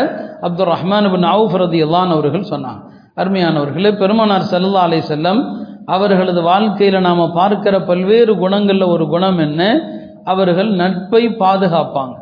அப்துல் 0.41 0.67
ரஹ்மான் 0.67 1.11
பின் 1.11 1.25
அவுஃப் 1.25 2.11
அவர்கள் 2.11 2.50
சொன்னாங்க. 2.50 2.81
அருமையானவர்களே 3.17 3.99
பெருமானார் 3.99 4.49
சல்லா 4.50 4.73
அலி 4.73 4.99
செல்லம் 4.99 5.41
அவர்களது 5.87 6.43
வாழ்க்கையில் 6.43 7.00
நாம் 7.00 7.33
பார்க்கிற 7.33 7.81
பல்வேறு 7.81 8.49
குணங்களில் 8.49 8.87
ஒரு 8.87 9.09
குணம் 9.09 9.38
என்ன? 9.38 9.81
அவர்கள் 10.25 10.71
நட்பை 10.71 11.29
பாதுகாப்பாங்க. 11.29 12.14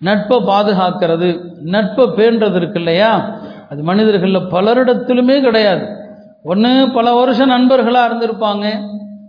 நட்பை 0.00 0.38
பாதுகாக்கிறது 0.38 1.28
நட்பை 1.64 2.04
பேண்டது 2.04 2.54
இருக்கு 2.54 2.78
இல்லையா? 2.78 3.30
அது 3.70 3.82
மனிதர்களில் 3.82 4.48
பலரிடத்திலுமே 4.50 5.40
கிடையாது. 5.40 5.86
ஒன்று 6.42 6.90
பல 6.94 7.14
வருஷம் 7.14 7.48
நண்பர்களாக 7.48 8.08
இருந்திருப்பாங்க. 8.08 8.66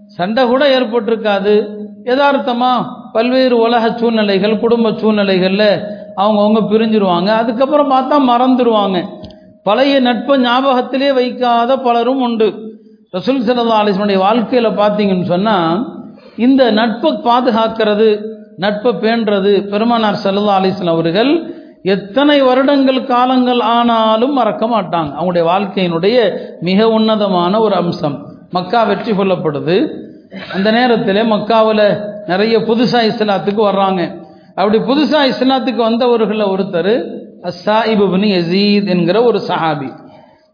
சண்டை 0.06 0.46
கூட 0.46 0.80
ஏற்பட்டிருக்காது. 0.80 1.68
யதார்த்தமாக 2.04 2.88
பல்வேறு 3.14 3.58
உலக 3.58 3.92
சூழ்நிலைகள் 3.96 4.60
குடும்ப 4.60 4.92
சூழ்நிலைகளில் 4.92 5.70
அவங்கவுங்க 6.16 6.62
பிரிஞ்சிருவாங்க. 6.72 7.28
அதுக்கப்புறம் 7.28 7.92
பார்த்தா 7.92 8.16
மறந்துடுவாங்க 8.32 9.00
பழைய 9.64 10.00
நட்பை 10.00 10.36
ஞாபகத்திலே 10.42 11.14
வைக்காத 11.14 11.78
பலரும் 11.78 12.22
உண்டு. 12.22 12.48
ரசூல் 13.18 13.46
சல்லா 13.48 13.78
அலிஸ்மனுடைய 13.82 14.18
வாழ்க்கையில் 14.18 14.78
பார்த்தீங்கன்னு 14.78 15.24
சொன்னால் 15.24 15.80
இந்த 16.38 16.72
நட்பை 16.72 17.12
பாதுகாக்கிறது 17.24 18.10
நட்பை 18.60 18.92
பேண்டுறது 18.92 19.68
பெருமானார் 19.68 20.20
சல்லா 20.24 20.54
அலிஸ்லாம் 20.60 20.88
அவர்கள் 20.88 21.54
எத்தனை 21.84 22.42
வருடங்கள் 22.42 23.04
காலங்கள் 23.04 23.60
ஆனாலும் 23.60 24.34
மறக்க 24.34 24.66
மாட்டாங்க. 24.66 25.14
அவங்களுடைய 25.20 25.44
வாழ்க்கையினுடைய 25.44 26.38
மிக 26.62 26.88
உன்னதமான 26.88 27.60
ஒரு 27.60 27.76
அம்சம். 27.76 28.26
மக்கா 28.50 28.84
வெற்றி 28.84 29.12
கொள்ளப்படுது. 29.12 29.94
அந்த 30.54 30.72
நேரத்தில் 30.72 31.32
மக்காவில் 31.32 32.00
நிறைய 32.28 32.60
புதுசாக 32.60 33.12
இஸ்லாத்துக்கு 33.12 33.62
வர்றாங்க. 33.70 34.28
அப்படி 34.56 34.78
புதுசாக 34.78 35.32
இஸ்லாத்துக்கு 35.32 35.76
வந்தவர்களில் 35.76 36.46
ஒருத்தர் 36.46 37.18
சாயிப் 37.66 38.12
பின் 38.12 38.22
யசீத் 38.22 38.88
என்கிற 38.88 39.24
ஒரு 39.24 39.42
சஹாபி. 39.48 39.90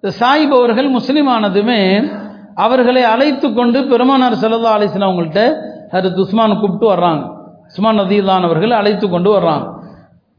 இந்த 0.02 0.16
சாயிப் 0.20 0.58
அவர்கள் 0.58 0.88
முஸ்லீம் 0.88 1.28
ஆனதுமே 1.28 2.12
அவர்களை 2.56 3.04
அழைத்து 3.04 3.54
கொண்டு 3.54 3.86
பெருமானார் 3.86 4.34
சல்லா 4.34 4.80
அலிஸ்லாம் 4.80 5.10
அவங்கள்ட்ட 5.12 5.54
ஹரத் 5.92 6.20
உஸ்மான் 6.20 6.60
கூப்பிட்டு 6.60 6.96
வர்றாங்க. 6.96 7.35
உஸ்மான் 7.68 8.00
நதியில்லான் 8.00 8.42
அவர்கள் 8.42 8.72
அழைத்து 8.72 9.10
கொண்டு 9.10 9.40
வர்றாங்க 9.40 9.74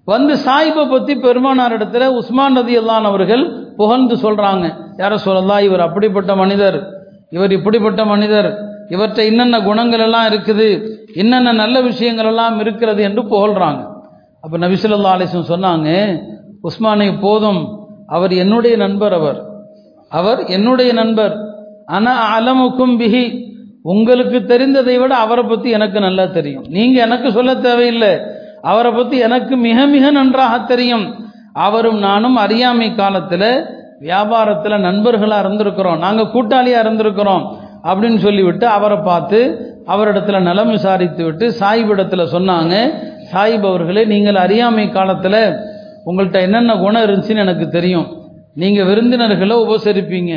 வந்து 0.04 0.35
சாயிபை 0.35 0.90
பற்றி 0.90 1.14
பெருமானார் 1.14 1.73
இடத்துல 1.73 2.06
உஸ்மான் 2.06 2.52
நதி 2.52 2.76
அவர்கள் 2.88 3.75
புகழ்ந்து 3.76 4.14
சொல்கிறாங்க 4.14 4.85
யார 4.97 5.14
சொல்லலாம் 5.14 5.59
இவர் 5.59 5.80
அப்படிப்பட்ட 5.80 6.37
மனிதர். 6.37 6.88
இவர் 7.30 7.52
இப்படிப்பட்ட 7.52 8.04
மனிதர். 8.04 8.59
இவற்றை 8.88 9.26
என்னென்ன 9.26 9.61
குணங்கள் 9.61 9.99
எல்லாம் 9.99 10.26
இருக்குது? 10.26 10.97
என்னென்ன 11.14 11.52
நல்ல 11.52 11.80
விஷயங்கள் 11.80 12.25
எல்லாம் 12.25 12.61
இருக்கிறது? 12.61 13.02
என்று 13.02 13.23
புகழ்றாங்க. 13.23 13.87
அப்போ 14.40 14.59
நபிசுல்லா 14.59 15.16
அலிசன் 15.16 15.49
சொன்னாங்க 15.49 16.21
உஸ்மானை 16.62 17.21
போதும். 17.21 17.88
அவர் 18.06 18.33
என்னுடைய 18.33 18.76
நண்பர் 18.76 19.12
அவர். 19.12 19.42
அவர் 20.09 20.45
என்னுடைய 20.45 20.92
நண்பர். 20.92 21.37
அன 21.87 22.14
அலமுக்கும் 22.40 22.99
பிஹி. 22.99 23.45
உங்களுக்கு 23.93 24.38
தெரிந்ததை 24.52 24.95
விட 25.00 25.12
அவரை 25.25 25.45
பற்றி 25.45 25.69
எனக்கு 25.71 25.99
நல்லா 26.07 26.25
தெரியும். 26.37 26.64
நீங்கள் 26.76 27.05
எனக்கு 27.07 27.28
சொல்ல 27.37 27.52
தேவையில்லை. 27.66 28.12
அவரை 28.71 28.90
பற்றி 28.93 29.16
எனக்கு 29.26 29.55
மிக 29.66 29.87
மிக 29.87 30.11
நன்றாக 30.11 30.55
தெரியும். 30.73 31.07
அவரும் 31.66 31.99
நானும் 31.99 32.37
அறியாமை 32.37 32.88
காலத்தில் 32.95 33.50
வியாபாரத்தில் 34.07 34.85
நண்பர்களாக 34.87 35.43
இருந்திருக்கிறோம். 35.45 35.99
நாங்கள் 35.99 36.33
கூட்டாளியாக 36.35 36.85
இருந்திருக்கிறோம் 36.85 37.45
அப்படின்னு 37.88 38.19
சொல்லிவிட்டு 38.26 38.66
அவரை 38.76 38.99
பார்த்து 39.11 39.38
அவரிடத்துல 39.95 40.40
நலம் 40.40 40.71
விசாரித்து 40.71 41.25
விட்டு 41.25 41.47
சாயிபிடத்தில் 41.61 42.33
சொன்னாங்க. 42.35 42.75
சாயிப் 43.33 43.66
அவர்களே 43.71 44.02
நீங்கள் 44.12 44.43
அறியாமை 44.45 44.88
காலத்தில் 44.97 45.40
உங்கள்கிட்ட 46.07 46.40
என்னென்ன 46.47 46.76
குணம் 46.76 47.05
இருந்துச்சுன்னு 47.07 47.45
எனக்கு 47.47 47.66
தெரியும். 47.69 48.09
நீங்கள் 48.62 48.88
விருந்தினர்களை 48.90 49.57
உபசரிப்பீங்க. 49.64 50.35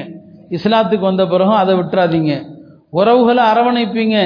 இஸ்லாத்துக்கு 0.58 1.06
வந்த 1.12 1.24
பிறகும் 1.34 1.62
அதை 1.64 1.74
விட்டுறாதீங்க. 1.76 2.34
உறவுகளை 2.90 3.44
அரவணைப்பீங்க. 3.44 4.18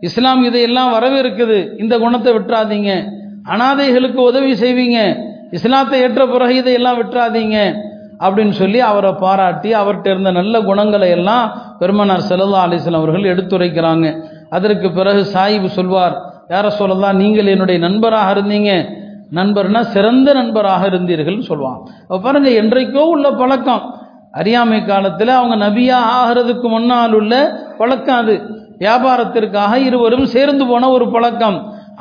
இஸ்லாம் 0.00 0.42
இதையெல்லாம் 0.44 0.92
வரவேற்குது. 0.92 1.80
இந்த 1.80 1.98
குணத்தை 1.98 2.32
விட்டுறாதீங்க. 2.32 2.92
அனாதைகளுக்கு 3.48 4.20
உதவி 4.30 4.52
செய்வீங்க. 4.52 4.98
இஸ்லாத்தை 5.50 6.00
ஏற்ற 6.00 6.26
பிறகு 6.26 6.54
இதையெல்லாம் 6.54 6.98
விட்டுறாதீங்க. 7.02 7.74
அப்படின்னு 8.20 8.50
சொல்லி 8.50 8.80
அவரை 8.80 9.12
பாராட்டி 9.12 9.74
அவர்கிட்ட 9.74 10.08
இருந்த 10.10 10.30
நல்ல 10.30 10.60
குணங்களை 10.60 11.10
எல்லாம் 11.10 11.52
பெருமனார் 11.78 12.20
செல்லல்லா 12.20 12.66
அலிஸ்லாம் 12.66 13.00
அவர்கள் 13.00 13.30
எடுத்துரைக்கிறாங்க. 13.34 14.22
அதற்கு 14.50 14.90
பிறகு 14.90 15.26
சாயிப் 15.34 15.66
சொல்வார் 15.66 16.16
யார 16.48 16.68
சொல்லலாம்? 16.68 17.16
நீங்கள் 17.16 17.46
என்னுடைய 17.46 17.80
நண்பராக 17.80 18.40
இருந்தீங்க. 18.40 18.72
நண்பர்னா 19.34 19.80
சிறந்த 19.80 20.32
நண்பராக 20.32 20.88
இருந்தீர்கள்னு 20.88 21.40
சொல்லுவாங்க 21.40 21.90
பாருங்க 22.22 22.50
என்றைக்கோ 22.50 23.02
உள்ள 23.14 23.30
பழக்கம். 23.30 23.94
அறியாமை 24.32 24.84
காலத்தில் 24.84 25.28
அவங்க 25.28 25.56
நபியா 25.66 25.98
ஆகிறதுக்கு 26.18 26.68
முன்னால் 26.68 27.12
உள்ள 27.12 27.34
பழக்கம் 27.80 28.20
அது. 28.22 28.34
வியாபாரத்திற்காக 28.78 29.72
இருவரும் 29.88 30.26
சேர்ந்து 30.34 30.66
போன 30.66 30.90
ஒரு 30.90 31.06
பழக்கம். 31.14 31.58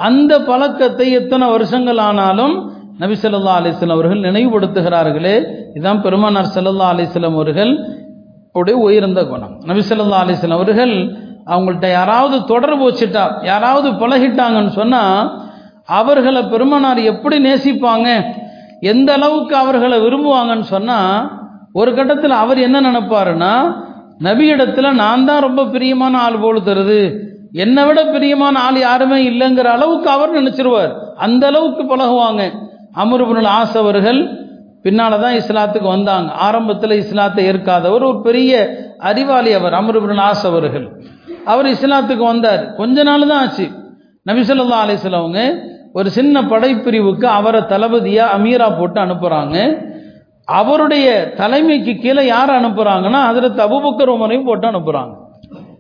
அந்த 0.08 0.34
பழக்கத்தை 0.50 1.08
எத்தனை 1.12 1.46
வருஷங்கள் 1.50 2.02
ஆனாலும் 2.08 2.54
நபி 2.98 3.16
சொல்லா 3.22 3.56
அலிஸ்லாம் 3.60 3.96
அவர்கள் 3.98 4.26
நினைவுபடுத்துகிறார்களே. 4.28 5.36
இதுதான் 5.74 6.02
பெருமானார் 6.02 6.54
சல்லல்லா 6.56 6.88
அலிஸ்லாம் 6.94 7.38
அவர்கள் 7.40 7.74
உடைய 8.60 8.78
உயர்ந்த 8.80 9.22
குணம். 9.26 9.54
நபி 9.66 9.82
சொல்லா 9.90 10.22
அலிஸ்லாம் 10.24 10.58
அவர்கள் 10.60 10.94
அவங்கள்ட்ட 11.54 11.88
யாராவது 11.92 12.38
தொடர்பு 12.46 12.84
வச்சுட்டா 12.90 13.24
யாராவது 13.42 13.90
பழகிட்டாங்கன்னு 14.02 14.74
சொன்னால் 14.80 15.22
அவர்களை 16.00 16.42
பெருமானார் 16.54 17.00
எப்படி 17.12 17.38
நேசிப்பாங்க? 17.46 18.08
எந்த 18.92 19.10
அளவுக்கு 19.14 19.56
அவர்களை 19.56 19.98
விரும்புவாங்கன்னு 20.00 20.68
சொன்னால் 20.76 21.16
ஒரு 21.74 21.92
கட்டத்தில் 21.96 22.42
அவர் 22.44 22.60
என்ன 22.68 22.78
நினைப்பாருன்னா 22.82 23.54
நபியிடத்தில் 24.26 24.98
நான் 25.02 25.28
தான் 25.30 25.46
ரொம்ப 25.48 25.62
பிரியமான 25.74 26.14
ஆள் 26.26 26.40
போல 26.44 26.60
தருது. 26.70 27.02
என்னை 27.64 27.84
விட 27.88 28.00
பிரியமான 28.16 28.56
ஆள் 28.66 28.80
யாருமே 28.88 29.20
இல்லைங்கிற 29.30 29.68
அளவுக்கு 29.78 30.10
அவர் 30.16 30.36
நினைச்சிருவார். 30.40 30.92
அந்த 31.26 31.44
அளவுக்கு 31.52 31.84
பழகுவாங்க. 31.92 32.44
அமருபுனல் 33.04 33.50
ஆஸ் 33.60 33.78
அவர்கள் 33.84 34.22
தான் 35.24 35.38
இஸ்லாத்துக்கு 35.42 35.90
வந்தாங்க. 35.96 36.30
ஆரம்பத்தில் 36.48 37.00
இஸ்லாத்தை 37.04 37.42
ஏற்காதவர் 37.52 38.06
ஒரு 38.10 38.20
பெரிய 38.28 38.52
அறிவாளி 39.10 39.52
அவர் 39.60 39.76
அமருபுனல் 39.80 40.24
ஆஸ் 40.30 40.46
அவர்கள். 40.50 40.86
அவர் 41.52 41.68
இஸ்லாத்துக்கு 41.76 42.26
வந்தார். 42.34 42.64
கொஞ்ச 42.80 43.04
நாள் 43.10 43.30
தான் 43.32 43.42
ஆச்சு. 43.46 43.68
நபிசல்லா 44.30 44.80
அலிஸ்லவங்க 44.86 45.42
ஒரு 45.98 46.10
சின்ன 46.18 46.42
படைப்பிரிவுக்கு 46.52 47.28
அவரை 47.40 47.62
தளபதியா 47.72 48.26
அமீரா 48.38 48.68
போட்டு 48.80 49.00
அனுப்புறாங்க. 49.06 49.58
அவருடைய 50.58 51.08
தலைமைக்கு 51.40 51.94
கீழே 52.04 52.24
யார் 52.26 52.52
அனுப்புறாங்கன்னா 52.60 53.20
அதில் 53.30 53.64
அபுபக்கர் 53.66 54.12
உமரையும் 54.16 54.48
போட்டு 54.50 54.68
அனுப்புறாங்க. 54.72 55.14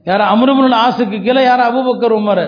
யார் 0.09 0.23
அமருமன் 0.33 0.75
ஆசுக்கு 0.85 1.17
கீழே 1.25 1.43
யார் 1.43 1.63
அபுபக்கர் 1.69 2.15
உமரை? 2.19 2.45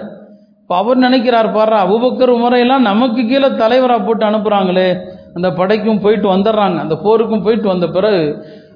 இப்போ 0.62 0.76
அவர் 0.82 0.98
நினைக்கிறார் 1.06 1.50
பாரு 1.56 1.78
அபுபக்கர் 1.86 2.34
உமரையெல்லாம் 2.36 2.88
நமக்கு 2.90 3.22
கீழே 3.32 3.50
தலைவராக 3.62 4.02
போட்டு 4.08 4.26
அனுப்புகிறாங்களே 4.30 4.90
அந்த 5.36 5.48
படைக்கும் 5.60 6.02
போயிட்டு 6.04 6.28
வந்துடுறாங்க. 6.34 6.78
அந்த 6.86 6.96
போருக்கும் 7.06 7.44
போயிட்டு 7.46 7.68
வந்த 7.74 7.88
பிறகு 7.88 8.24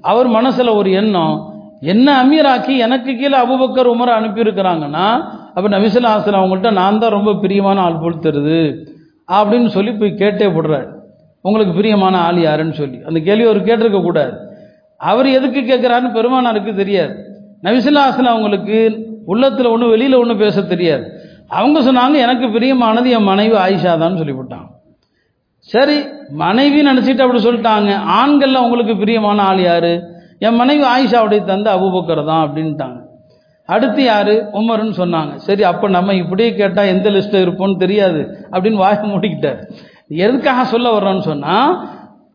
அவர் 0.01 0.27
மனசில் 0.37 0.77
ஒரு 0.79 0.89
எண்ணம் 1.01 1.35
என்ன 1.93 2.07
அமீராக்கி 2.23 2.75
எனக்கு 2.85 3.11
கீழே 3.21 3.37
அபுபக்கர் 3.45 3.93
உமரை 3.93 4.13
அனுப்பியிருக்கிறாங்கன்னா 4.19 5.05
அப்போ 5.55 5.67
நபிசுல்லா 5.75 6.13
ஆசன் 6.15 6.39
அவங்கள்ட்ட 6.39 6.71
நான் 6.81 6.99
தான் 6.99 7.15
ரொம்ப 7.17 7.33
பிரியமான 7.43 7.81
ஆள் 7.81 8.01
போல் 8.03 8.21
அப்படின்னு 9.29 9.69
சொல்லி 9.77 9.91
போய் 9.91 10.19
கேட்டே 10.21 10.47
போடுறாரு. 10.55 10.87
உங்களுக்கு 11.47 11.73
பிரியமான 11.79 12.15
ஆள் 12.27 12.39
யாருன்னு 12.47 12.75
சொல்லி. 12.81 12.97
அந்த 13.07 13.19
கேள்வி 13.27 13.45
அவர் 13.49 13.67
கேட்டிருக்க 13.69 13.99
கூடாது. 14.03 14.35
அவர் 15.09 15.27
எதுக்கு 15.37 15.61
கேட்குறாருன்னு 15.61 16.17
பெருமானாருக்கு 16.17 16.73
தெரியாது. 16.81 17.13
நபிசுல்லா 17.65 18.05
அவங்களுக்கு 18.33 18.77
உள்ளத்தில் 19.33 19.73
ஒன்று 19.73 19.87
வெளியில் 19.93 20.21
ஒன்று 20.21 20.35
பேச 20.43 20.61
தெரியாது. 20.73 21.05
அவங்க 21.57 21.79
சொன்னாங்க 21.87 22.15
எனக்கு 22.25 22.45
பிரியமானது 22.55 23.09
என் 23.17 23.29
மனைவி 23.31 23.55
ஆயிஷா 23.65 23.93
தான் 24.03 24.19
சொல்லிவிட்டாங்க 24.21 24.69
சரி 25.73 25.95
மனைவி 26.41 26.79
நினச்சிட்டு 26.87 27.23
அப்படி 27.25 27.39
சொல்லிட்டாங்க. 27.45 27.91
ஆண்களில் 28.19 28.63
உங்களுக்கு 28.65 28.93
பிரியமான 28.97 29.37
ஆள் 29.49 29.61
யாரு? 29.61 29.93
என் 30.45 30.59
மனைவி 30.61 30.85
ஆயிஷாவுடைய 30.93 31.41
தந்தை 31.45 31.69
அபுபக்கர் 31.77 32.21
தான் 32.29 32.43
அப்படின்ட்டாங்க. 32.45 32.99
அடுத்து 33.69 34.01
யாரு? 34.03 34.35
உமர்னு 34.59 34.93
சொன்னாங்க. 35.01 35.33
சரி 35.47 35.63
அப்போ 35.63 35.87
நம்ம 35.95 36.13
இப்படியே 36.13 36.49
கேட்டால் 36.59 36.91
எந்த 36.93 37.09
லிஸ்ட்டில் 37.15 37.43
இருப்போம்னு 37.45 37.77
தெரியாது 37.83 38.21
அப்படின்னு 38.53 38.81
வாய 38.83 38.97
மூடிக்கிட்டார். 39.11 39.61
எதுக்காக 40.09 40.63
சொல்ல 40.73 40.87
வர்றோம்னு 40.95 41.27
சொன்னால் 41.29 41.71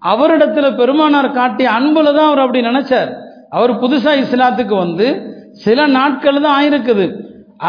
அவரிடத்துல 0.02 0.66
பெருமானார் 0.76 1.28
காட்டிய 1.32 1.68
அன்புல 1.78 2.12
தான் 2.16 2.28
அவர் 2.28 2.42
அப்படி 2.44 2.60
நினைச்சார். 2.68 3.10
அவர் 3.56 3.72
புதுசாக 3.82 4.22
இஸ்லாத்துக்கு 4.22 4.74
வந்து 4.84 5.06
சில 5.64 5.86
நாட்கள் 5.96 6.44
தான் 6.44 6.56
ஆயிருக்குது. 6.58 7.06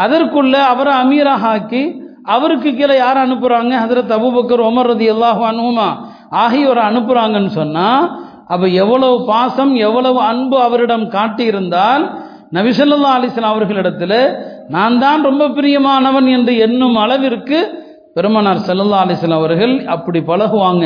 அதற்குள்ள 0.02 0.54
அவரை 0.72 0.92
அமீராக 1.02 1.44
ஆக்கி 1.54 1.82
அவருக்கு 2.34 2.70
கீழே 2.72 2.96
யார் 2.98 3.18
அனுப்புகிறாங்க 3.24 3.72
ஹதரத் 3.82 4.14
அபுபக்கர் 4.16 4.62
ஒமர் 4.68 4.88
ரதி 4.90 5.06
அல்லாஹு 5.14 5.42
அனுமா 5.50 5.88
ஆகியோரை 6.42 6.82
அனுப்புகிறாங்கன்னு 6.90 7.52
சொன்னால் 7.60 8.04
அப்போ 8.52 8.66
எவ்வளவு 8.82 9.16
பாசம் 9.30 9.72
எவ்வளவு 9.86 10.20
அன்பு 10.30 10.56
அவரிடம் 10.66 11.06
காட்டியிருந்தால் 11.16 12.04
நபிசல்லா 12.56 13.12
அலிஸ்லாம் 13.18 13.52
அவர்களிடத்தில் 13.52 14.18
நான் 14.68 14.96
தான் 14.98 15.20
ரொம்ப 15.28 15.44
பிரியமானவன் 15.56 16.28
என்று 16.36 16.52
எண்ணும் 16.66 16.96
அளவிற்கு 17.04 17.58
பெருமனார் 18.16 18.66
செல்லல்லா 18.68 18.98
அலிஸ்லாம் 19.04 19.40
அவர்கள் 19.40 19.74
அப்படி 19.86 20.20
பழகுவாங்க. 20.30 20.84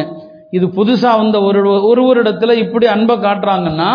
இது 0.50 0.66
புதுசாக 0.78 1.20
வந்த 1.20 1.36
ஒரு 1.40 1.60
ஒருவரிடத்தில் 1.90 2.60
இப்படி 2.64 2.86
அன்பை 2.86 3.14
காட்டுறாங்கன்னா 3.16 3.88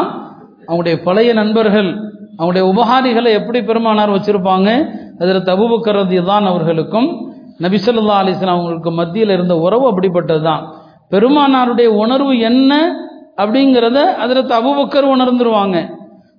அவங்களுடைய 0.67 0.95
பழைய 1.03 1.33
நண்பர்கள் 1.33 1.89
அவங்களுடைய 2.37 2.65
உபகாரிகளை 2.73 3.31
எப்படி 3.39 3.59
பெருமானார் 3.61 4.15
வச்சிருப்பாங்க? 4.15 4.69
அதில் 5.19 5.47
தபுபக்கரதி 5.49 6.19
தான் 6.31 6.45
அவர்களுக்கும் 6.45 7.09
நபிசல்லா 7.59 8.17
அலிஸ்லாம் 8.21 8.57
அவங்களுக்கு 8.57 8.91
மத்தியில் 8.91 9.29
இருந்த 9.29 9.55
உறவு 9.65 9.85
அப்படிப்பட்டது 9.91 10.41
தான் 10.41 10.63
பெருமானாருடைய 11.11 11.87
உணர்வு 12.03 12.33
என்ன 12.39 12.73
அப்படிங்கிறத 13.41 13.99
அதில் 14.23 14.53
அபுபக்கர் 14.59 15.13
உணர்ந்துருவாங்க. 15.15 15.77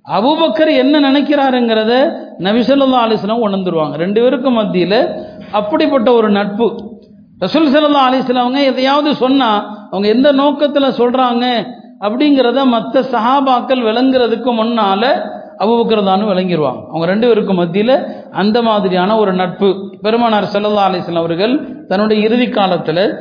அபுபக்கர் 0.09 0.71
என்ன 0.77 1.11
நினைக்கிறாருங்கிறத 1.11 1.93
நபிசல்லா 2.39 3.03
அலிஸ்லாம் 3.07 3.45
உணர்ந்துருவாங்க. 3.49 3.97
ரெண்டு 3.97 4.21
பேருக்கும் 4.23 4.53
மத்தியில் 4.53 5.17
அப்படிப்பட்ட 5.51 6.13
ஒரு 6.13 6.31
நட்பு. 6.31 6.97
ரசூல் 7.41 7.69
சல்லா 7.75 8.03
அலிஸ்லாமங்க 8.09 8.35
அவங்க 8.35 8.63
எதையாவது 8.63 9.15
சொன்னால் 9.15 9.87
அவங்க 9.91 10.09
எந்த 10.09 10.33
நோக்கத்தில் 10.33 10.83
சொல்கிறாங்க 10.83 11.67
அப்படிங்கிறத 12.01 12.65
மற்ற 12.65 13.01
சஹாபாக்கள் 13.01 13.83
விளங்குறதுக்கு 13.83 14.53
முன்னால் 14.55 15.39
அபுபக்கர் 15.59 16.03
விளங்கிடுவாங்க 16.03 16.83
அவங்க 16.89 17.07
ரெண்டு 17.07 17.27
பேருக்கும் 17.27 17.57
மத்தியில் 17.57 18.07
அந்த 18.31 18.63
மாதிரியான 18.63 19.17
ஒரு 19.17 19.33
நட்பு. 19.33 19.99
பெருமானார் 20.03 20.45
சல்லா 20.45 20.87
அலிஸ்லாம் 20.89 21.25
அவர்கள் 21.25 21.85
தன்னுடைய 21.89 22.27
இறுதி 22.27 22.49
காலத்தில் 22.49 23.19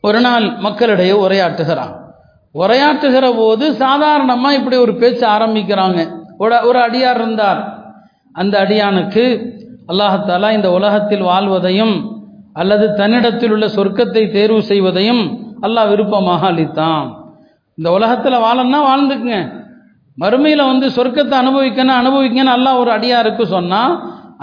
ஒரு 0.00 0.20
நாள் 0.20 0.56
மக்களிடையே 0.58 1.12
உரையாற்றுகிறான் 1.12 2.05
உரையாற்றுகிற 2.62 3.26
போது 3.40 3.64
சாதாரணமாக 3.84 4.58
இப்படி 4.58 4.76
ஒரு 4.84 4.92
பேச்சு 5.00 5.24
ஆரம்பிக்கிறாங்க. 5.36 6.00
ஒரு 6.68 6.78
அடியார் 6.86 7.20
இருந்தார். 7.22 7.60
அந்த 8.34 8.54
அடியானுக்கு 8.64 9.24
அல்லாஹாலா 9.92 10.48
இந்த 10.58 10.68
உலகத்தில் 10.78 11.24
வாழ்வதையும் 11.30 11.94
அல்லது 12.60 12.86
தன்னிடத்தில் 13.00 13.52
உள்ள 13.54 13.66
சொர்க்கத்தை 13.76 14.22
தேர்வு 14.36 14.60
செய்வதையும் 14.70 15.22
அல்லாஹ் 15.66 15.90
விருப்பமாக 15.92 16.42
அளித்தான். 16.52 17.06
இந்த 17.78 17.88
உலகத்தில் 17.96 18.44
வாழன்னா 18.46 18.78
வாழ்ந்துக்குங்க. 18.90 19.38
மறுமையில் 20.18 20.70
வந்து 20.70 20.86
சொர்க்கத்தை 20.96 21.36
அனுபவிக்கணும் 21.42 21.98
அனுபவிக்கன்னு 22.02 22.52
அல்லாஹ் 22.56 22.80
ஒரு 22.82 22.90
அடியாருக்கு 22.98 23.44
சொன்னால் 23.56 23.94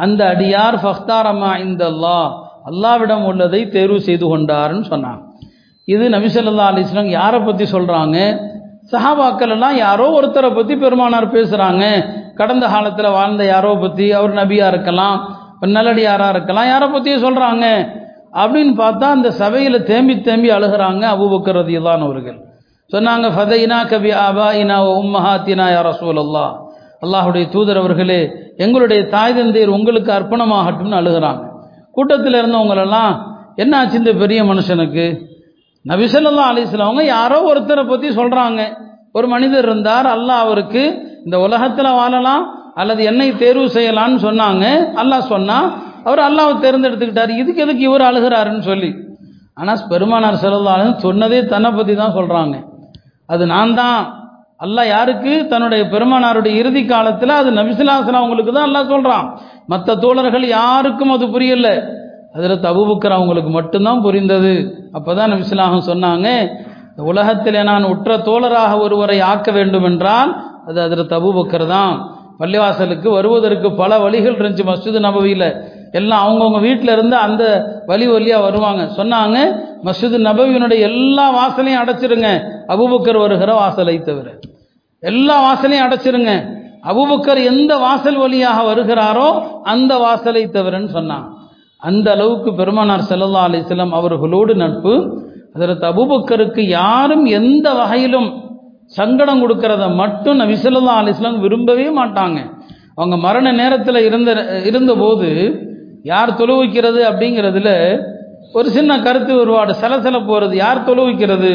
அந்த 0.04 0.21
அடியார் 0.34 0.78
ஃபஹ்தாரமா 0.84 1.52
இந்த 1.65 1.84
அல்லாஹ் 1.93 2.28
அல்லாவிடம் 2.69 3.26
உள்ளதை 3.30 3.62
தேர்வு 3.69 3.99
செய்து 4.08 4.26
கொண்டார்னு 4.32 4.86
சொன்னான் 4.91 5.21
இது 5.88 6.06
நபிசல்லா 6.15 6.67
அலிஸ்லாம் 6.72 7.15
யாரை 7.19 7.39
பற்றி 7.39 7.65
சொல்கிறாங்க 7.76 8.17
சஹாபாக்கள் 8.91 9.54
எல்லாம் 9.56 9.76
யாரோ 9.86 10.06
ஒருத்தரை 10.17 10.50
பற்றி 10.56 10.74
பெருமானார் 10.84 11.34
பேசுகிறாங்க 11.36 11.84
கடந்த 12.39 12.65
காலத்தில் 12.74 13.15
வாழ்ந்த 13.17 13.43
யாரோ 13.46 13.72
பற்றி 13.84 14.06
அவர் 14.19 14.34
நபியாக 14.39 14.72
இருக்கலாம் 14.74 15.17
நல்லடியாராக 15.76 16.34
இருக்கலாம் 16.36 16.69
யாரை 16.72 16.88
பற்றியும் 16.93 17.26
சொல்கிறாங்க 17.26 17.65
அப்படின்னு 18.41 18.74
பார்த்தா 18.82 19.08
அந்த 19.15 19.30
சபையில் 19.41 19.86
தேம்பி 19.89 20.15
தேம்பி 20.22 20.50
அழுகிறாங்க 20.56 21.04
அபுபக்கர் 21.15 21.60
அவர்கள். 22.08 22.39
சொன்னாங்க 22.89 23.28
ஃபதைனா 23.36 23.78
கபி 23.91 24.12
ஆபா 24.28 24.48
இனா 24.62 24.78
உம்மஹாத்தினா 25.02 25.65
யார் 25.74 25.88
ரசூல் 25.91 26.19
அல்லா 26.24 26.46
அல்லாஹுடைய 27.04 27.46
தூதர் 27.54 27.80
அவர்களே 27.82 28.22
எங்களுடைய 28.58 29.02
தாய் 29.13 29.36
தந்தையர் 29.38 29.76
உங்களுக்கு 29.78 30.12
அர்ப்பணமாகட்டும்னு 30.17 31.00
அழுகிறாங்க. 31.02 31.43
கூட்டத்தில் 31.91 32.39
இருந்தவங்களெல்லாம் 32.41 33.13
என்ன 33.56 33.74
ஆச்சு 33.80 33.98
இந்த 34.02 34.13
பெரிய 34.24 34.39
மனுஷனுக்கு? 34.43 35.06
நபிசல்லா 35.86 36.43
அலிஸ்லாம் 36.52 36.89
அவங்க 36.89 37.06
யாரோ 37.15 37.38
ஒருத்தரை 37.52 37.84
பற்றி 37.91 38.10
சொல்கிறாங்க 38.19 38.62
ஒரு 39.17 39.28
மனிதர் 39.34 39.65
இருந்தார் 39.69 40.08
அல்லாஹ் 40.15 40.43
அவருக்கு 40.46 40.84
இந்த 41.26 41.38
உலகத்தில் 41.46 41.98
வாழலாம் 42.00 42.43
அல்லது 42.82 43.02
என்னை 43.10 43.28
தேர்வு 43.41 43.65
செய்யலான்னு 43.76 44.19
சொன்னாங்க. 44.28 44.65
அல்லாஹ் 45.02 45.32
சொன்னால் 45.34 45.67
அவர் 46.08 46.22
அல்லாவை 46.28 46.54
தேர்ந்தெடுத்துக்கிட்டார். 46.63 47.32
இதுக்கு 47.41 47.63
எதுக்கு 47.65 47.84
இவர் 47.89 48.06
அழுகிறாருன்னு 48.10 48.63
சொல்லி. 48.69 48.89
ஆனால் 49.60 49.84
பெருமானார் 49.91 50.41
செல்லல்லாலும் 50.43 50.98
சொன்னதே 51.06 51.39
தன்னை 51.54 51.69
பற்றி 51.78 51.93
தான் 52.02 52.15
சொல்கிறாங்க 52.17 52.56
அது 53.30 53.43
நான் 53.54 53.76
தான். 53.82 54.00
அல்லாஹ் 54.63 54.89
யாருக்கு? 54.96 55.34
தன்னுடைய 55.52 55.84
பெருமானாருடைய 55.93 56.54
இறுதி 56.62 56.82
காலத்தில் 56.93 57.34
அது 57.41 57.50
நபிசுல்லாசலாம் 57.60 58.24
அவங்களுக்கு 58.24 58.54
தான் 58.58 58.67
அல்லாஹ் 58.69 58.91
சொல்கிறான் 58.93 59.28
மற்ற 59.72 59.96
தோழர்கள் 60.04 60.46
யாருக்கும் 60.58 61.13
அது 61.15 61.26
புரியலை. 61.36 61.76
அதில் 62.36 62.63
தபுபுக்கர் 62.67 63.17
அவங்களுக்கு 63.17 63.52
மட்டும்தான் 63.60 64.04
புரிந்தது. 64.06 64.54
அப்போ 64.98 65.12
தான் 65.19 65.36
சொன்னாங்க 65.91 66.28
இந்த 66.89 67.04
உலகத்தில் 67.12 67.67
நான் 67.69 67.91
உற்ற 67.91 68.17
தோழராக 68.26 68.74
ஒருவரை 68.86 69.19
ஆக்க 69.30 69.52
வேண்டும் 69.58 69.88
என்றால் 69.89 70.32
அது 70.69 70.80
அதில் 70.86 71.12
தபுபக்கர் 71.13 71.65
தான். 71.76 71.93
பள்ளிவாசலுக்கு 72.41 73.08
வருவதற்கு 73.15 73.67
பல 73.80 73.98
வழிகள் 74.04 74.38
இருந்துச்சு 74.39 74.65
மஸ்ஜிது 74.69 75.00
நபவியில். 75.08 75.48
எல்லாம் 76.00 76.24
அவங்கவுங்க 76.26 76.60
வீட்டில் 76.67 76.93
இருந்து 76.93 77.15
அந்த 77.26 77.43
வழி 77.89 78.06
வழியாக 78.13 78.46
வருவாங்க. 78.46 78.84
சொன்னாங்க 79.00 79.38
மஸ்ஜிது 79.88 80.19
நபவியினுடைய 80.30 80.80
எல்லா 80.89 81.26
வாசலையும் 81.38 81.82
அடைச்சிருங்க. 81.84 82.30
அபுபக்கர் 82.74 83.19
வருகிற 83.24 83.54
வாசலை 83.62 83.96
தவிர. 84.10 84.28
எல்லா 85.04 85.36
வாசலையும் 85.48 85.86
அடைச்சிருங்க. 85.88 86.34
அபுபக்கர் 86.91 87.41
எந்த 87.52 87.74
வாசல் 87.86 88.19
வழியாக 88.24 88.60
வருகிறாரோ 88.69 89.28
அந்த 89.74 89.91
வாசலை 90.06 90.43
தவிரன்னு 90.56 90.91
சொன்னாங்க. 90.98 91.28
அந்த 91.84 92.12
அளவுக்கு 92.12 92.54
பெருமானார் 92.54 93.10
செல்லல்லா 93.10 93.41
அலிஸ்லாம் 93.48 93.98
அவர்களோடு 94.00 94.56
நட்பு 94.56 94.93
அதில் 95.56 95.84
அபுபக்கருக்கு 95.89 96.62
யாரும் 96.80 97.26
எந்த 97.26 97.74
வகையிலும் 97.74 98.30
சங்கடம் 98.86 99.41
கொடுக்கறத 99.43 99.96
மட்டும் 99.96 100.36
நபி 100.36 100.54
சொல்லா 100.54 100.96
அலிஸ்லாம் 101.02 101.39
விரும்பவே 101.39 101.88
மாட்டாங்க. 102.00 102.39
அவங்க 102.96 103.17
மரண 103.17 103.52
நேரத்தில் 103.52 104.06
இருந்த 104.06 104.32
இருந்தபோது 104.69 105.30
யார் 106.04 106.38
தொழுவிக்கிறது 106.39 107.02
அப்படிங்கிறதுல 107.10 107.69
ஒரு 108.54 108.69
சின்ன 108.69 109.00
கருத்து 109.00 109.34
ஒருவாடு 109.43 109.74
சலசல 109.82 110.17
போகிறது 110.26 110.56
யார் 110.56 110.88
தொழுவிக்கிறது 110.89 111.52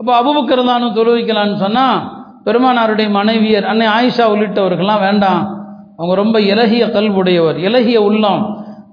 அப்போ 0.00 0.12
அபுபக்கர் 0.22 0.64
தானும் 0.66 0.96
தொழுவிக்கலான்னு 0.96 1.56
சொன்னால் 1.56 1.98
பெருமானாருடைய 2.46 3.08
மனைவியர் 3.18 3.64
அன்னை 3.64 3.86
ஆயிஷா 3.86 4.24
உள்ளிட்டவர்கள்லாம் 4.32 5.00
வேண்டாம். 5.00 5.42
அவங்க 5.96 6.14
ரொம்ப 6.14 6.40
இலகிய 6.40 6.84
கல்வுடையவர் 6.86 7.58
இலகிய 7.58 7.98
உள்ளம். 8.02 8.42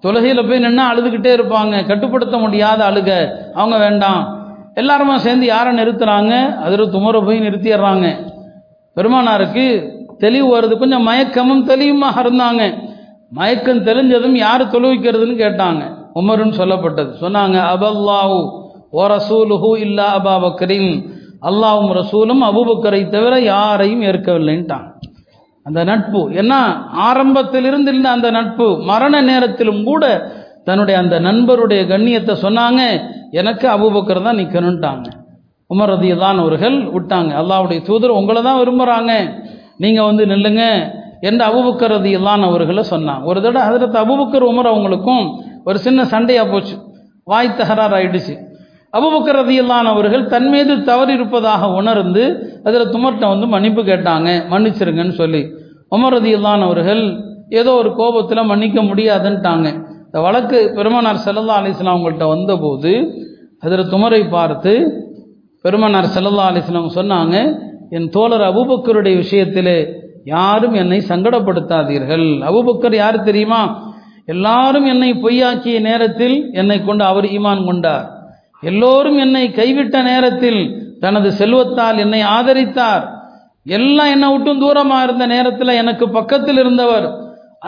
தொழுகையில் 0.04 0.50
போய் 0.50 0.64
நின்னா 0.64 0.84
அழுதுகிட்டே 0.92 1.32
இருப்பாங்க. 1.36 1.88
கட்டுப்படுத்த 1.88 2.38
முடியாத 2.38 2.86
அழுக. 2.86 3.30
அவங்க 3.54 3.78
வேண்டாம். 3.78 4.22
எல்லாருமா 4.76 5.16
சேர்ந்து 5.16 5.46
யாரை 5.46 5.78
நிறுத்துறாங்க? 5.78 6.58
அதில் 6.58 6.90
துமரை 6.90 7.22
போய் 7.22 7.40
நிறுத்திடுறாங்க. 7.40 8.08
பெருமானாருக்கு 8.96 9.66
தெளிவு 10.18 10.60
வருது. 10.60 10.78
கொஞ்சம் 10.78 11.08
மயக்கமும் 11.08 11.68
தெளிவுமாக 11.68 12.22
இருந்தாங்க. 12.24 12.74
மயக்கம் 13.30 13.84
தெளிஞ்சதும் 13.84 14.36
யார் 14.36 14.72
தொழுவிக்கிறதுன்னு 14.72 15.36
கேட்டாங்க. 15.44 15.82
உமருன்னு 16.16 16.60
சொல்லப்பட்டது. 16.62 17.12
சொன்னாங்க 17.22 17.58
அபல்லாஹு 17.76 18.38
ஓ 18.92 19.08
ரசூலுஹூ 19.08 19.78
இல்லா 19.78 20.08
அபா 20.20 20.36
பக்ரீம் 20.46 21.18
அல்லாவும் 21.42 21.92
ரசூலும் 21.94 22.44
அபுபக்கரை 22.44 23.08
தவிர 23.08 23.40
யாரையும் 23.40 24.02
ஏற்கவில்லைன்ட்டாங்க. 24.02 24.99
அந்த 25.70 25.82
நட்பு. 25.92 26.22
ஏன்னா 26.42 26.60
ஆரம்பத்திலிருந்து 27.08 27.92
இருந்த 27.94 28.10
அந்த 28.18 28.30
நட்பு 28.38 28.68
மரண 28.92 29.16
நேரத்திலும் 29.30 29.82
கூட 29.90 30.04
தன்னுடைய 30.68 30.96
அந்த 31.04 31.16
நண்பருடைய 31.28 31.82
கண்ணியத்தை 31.92 32.34
சொன்னாங்க 32.46 32.82
எனக்கு 33.42 33.66
அபுபக்கர் 33.76 34.28
தான் 34.28 34.40
நிற்கணுன்ட்டாங்க 34.42 35.08
உமர் 35.70 35.92
ரதியதான் 35.94 36.40
அவர்கள் 36.44 36.78
விட்டாங்க. 36.96 37.32
அல்லாவுடைய 37.42 37.80
தூதர் 37.88 38.18
உங்களை 38.20 38.42
தான் 38.48 38.60
விரும்புகிறாங்க 38.62 39.12
நீங்கள் 39.84 40.08
வந்து 40.10 40.24
நில்லுங்க 40.32 40.64
என்று 41.28 41.44
அபுபக்கர் 41.50 41.94
ரதியதான் 41.96 42.44
அவர்களை 42.50 42.84
சொன்னாங்க. 42.94 43.24
ஒரு 43.30 43.40
தடவை 43.46 43.62
அதில் 43.70 44.02
அபுபக்கர் 44.04 44.46
உமர் 44.52 44.72
அவங்களுக்கும் 44.74 45.26
ஒரு 45.70 45.78
சின்ன 45.86 46.06
சண்டையாக 46.14 46.48
போச்சு. 46.54 46.76
வாய் 47.32 47.58
தகராறு 47.60 47.96
ஆயிடுச்சு 48.00 48.36
அபுபக்கர் 48.98 49.38
ரதியல்லான் 49.42 49.88
அவர்கள் 49.94 50.24
தன் 50.34 50.50
மீது 50.54 50.74
தவறு 50.92 51.12
இருப்பதாக 51.18 51.68
உணர்ந்து 51.80 52.24
அதில் 52.68 52.92
துமர்கிட்ட 52.94 53.26
வந்து 53.34 53.48
மன்னிப்பு 53.54 53.82
கேட்டாங்க. 53.90 54.30
மன்னிச்சிருங்கன்னு 54.54 55.16
சொல்லி. 55.22 55.42
உமர் 55.92 56.62
அவர்கள் 56.62 57.04
ஏதோ 57.50 57.72
ஒரு 57.72 57.96
கோபத்தில் 57.96 58.44
மன்னிக்க 58.44 58.82
முடியாதுன்ட்டாங்க. 58.82 59.68
இந்த 60.06 60.22
வழக்கு 60.22 60.72
பெருமனார் 60.76 61.26
செல்லல்லா 61.26 61.62
அலிஸ்லாம் 61.62 61.96
அவங்கள்ட்ட 61.96 62.28
வந்தபோது 62.28 63.18
அதில் 63.60 63.90
துமரை 63.90 64.30
பார்த்து 64.30 64.74
பெருமனார் 65.62 66.14
செல்லல்லா 66.16 66.52
அலிஸ்லாம் 66.52 66.96
சொன்னாங்க 66.96 67.60
என் 67.90 68.10
தோழர் 68.10 68.42
அபுபக்கருடைய 68.42 69.24
விஷயத்திலே 69.24 69.98
யாரும் 70.26 70.74
என்னை 70.74 71.04
சங்கடப்படுத்தாதீர்கள். 71.08 72.42
அபுபக்கர் 72.50 72.96
யார் 72.96 73.24
தெரியுமா? 73.24 73.92
எல்லாரும் 74.26 74.86
என்னை 74.86 75.14
பொய்யாக்கிய 75.14 75.80
நேரத்தில் 75.80 76.50
என்னை 76.52 76.86
கொண்டு 76.86 77.04
அவர் 77.04 77.24
ஈமான் 77.24 77.66
கொண்டார். 77.66 78.06
எல்லோரும் 78.62 79.18
என்னை 79.18 79.50
கைவிட்ட 79.50 80.04
நேரத்தில் 80.04 80.90
தனது 81.00 81.32
செல்வத்தால் 81.32 81.98
என்னை 81.98 82.22
ஆதரித்தார். 82.22 83.19
எல்லாம் 83.78 84.12
என்னை 84.16 84.28
விட்டும் 84.34 84.62
தூரமாக 84.64 85.06
இருந்த 85.08 85.26
நேரத்தில் 85.34 85.80
எனக்கு 85.82 86.06
பக்கத்தில் 86.18 86.62
இருந்தவர் 86.64 87.08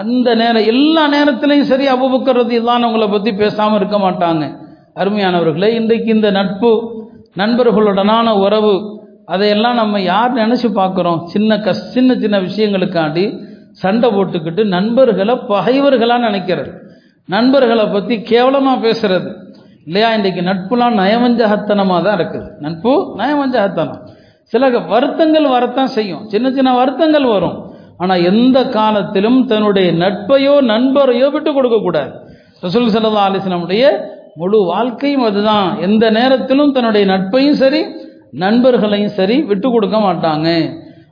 அந்த 0.01 0.29
நேரம் 0.41 0.67
எல்லா 0.73 1.03
நேரத்திலையும் 1.15 1.69
சரி 1.71 1.85
அபுபக்கரது 1.93 2.53
இல்லான்னு 2.59 2.87
உங்களை 2.89 3.07
பற்றி 3.13 3.31
பேசாமல் 3.41 3.77
இருக்க 3.79 3.97
மாட்டாங்க. 4.05 4.43
அருமையானவர்களே 5.01 5.69
இன்றைக்கு 5.79 6.09
இந்த 6.17 6.29
நட்பு 6.37 6.71
நண்பர்களுடனான 7.41 8.27
உறவு 8.45 8.73
அதையெல்லாம் 9.33 9.79
நம்ம 9.81 9.99
யார் 10.11 10.31
நினச்சி 10.41 10.69
பார்க்குறோம்? 10.79 11.19
சின்ன 11.33 11.57
கஷ் 11.65 11.83
சின்ன 11.95 12.15
சின்ன 12.23 12.37
விஷயங்களுக்காண்டி 12.47 13.25
சண்டை 13.83 14.07
போட்டுக்கிட்டு 14.15 14.63
நண்பர்களை 14.75 15.35
பகைவர்களாக 15.51 16.25
நினைக்கிறது. 16.27 16.71
நண்பர்களை 17.35 17.85
பற்றி 17.95 18.15
கேவலமாக 18.31 18.83
பேசுறது. 18.87 19.29
இல்லையா 19.87 20.09
இன்றைக்கு 20.17 20.41
நட்புலாம் 20.49 20.97
நயவஞ்சகத்தனமாக 21.01 22.01
தான் 22.07 22.17
இருக்குது. 22.19 22.47
நட்பு 22.65 22.93
நயவஞ்சகத்தனம். 23.21 24.01
சில 24.53 24.69
வருத்தங்கள் 24.93 25.47
வரத்தான் 25.55 25.91
செய்யும். 25.97 26.23
சின்ன 26.33 26.47
சின்ன 26.57 26.69
வருத்தங்கள் 26.79 27.27
வரும். 27.33 27.57
ஆனால் 28.01 28.23
எந்த 28.31 28.57
காலத்திலும் 28.77 29.39
தன்னுடைய 29.51 29.89
நட்பையோ 30.03 30.53
நண்பரையோ 30.71 31.27
விட்டு 31.35 31.51
கொடுக்கக்கூடாது 31.57 32.11
ரசூல் 32.63 32.93
சல்லா 32.95 33.25
அலிஸ்லாமுடைய 33.27 33.83
முழு 34.41 34.59
வாழ்க்கையும் 34.71 35.25
அதுதான். 35.29 35.67
எந்த 35.87 36.03
நேரத்திலும் 36.17 36.73
தன்னுடைய 36.75 37.05
நட்பையும் 37.13 37.59
சரி 37.61 37.81
நண்பர்களையும் 38.43 39.13
சரி 39.19 39.37
விட்டு 39.49 39.67
கொடுக்க 39.71 39.97
மாட்டாங்க. 40.07 40.47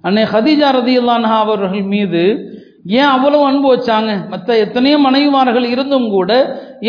அன்னை 0.08 0.24
ஹதீஜா 0.34 0.68
ரதியுல்லான்ஹா 0.78 1.38
அவர்கள் 1.46 1.86
மீது 1.94 2.24
ஏன் 3.00 3.12
அவ்வளவு 3.16 3.44
அன்பு 3.50 3.68
வச்சாங்க? 3.76 4.12
மற்ற 4.34 4.58
எத்தனையோ 4.66 4.98
மனைவிமார்கள் 5.08 5.66
இருந்தும் 5.74 6.10
கூட 6.16 6.32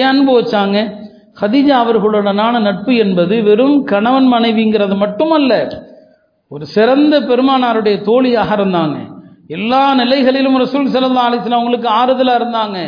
ஏன் 0.01 0.11
அன்பு 0.13 0.33
வச்சாங்க? 0.39 0.79
ஹதீஜா 1.41 1.77
அவர்களுடனான 1.85 2.61
நட்பு 2.69 2.93
என்பது 3.05 3.35
வெறும் 3.49 3.77
கணவன் 3.93 4.29
மனைவிங்கிறது 4.35 4.97
மட்டுமல்ல 5.05 5.53
ஒரு 6.53 6.67
சிறந்த 6.67 7.15
பெருமானாருடைய 7.21 7.97
தோழியாக 8.03 8.57
இருந்தாங்க. 8.57 8.97
எல்லா 9.47 9.95
நிலைகளிலும் 9.95 10.59
ரசூல் 10.61 10.89
சல்லா 10.95 11.27
அலிஸ்லாம் 11.29 11.59
அவங்களுக்கு 11.59 11.89
ஆறுதலாக 12.01 12.41
இருந்தாங்க. 12.41 12.79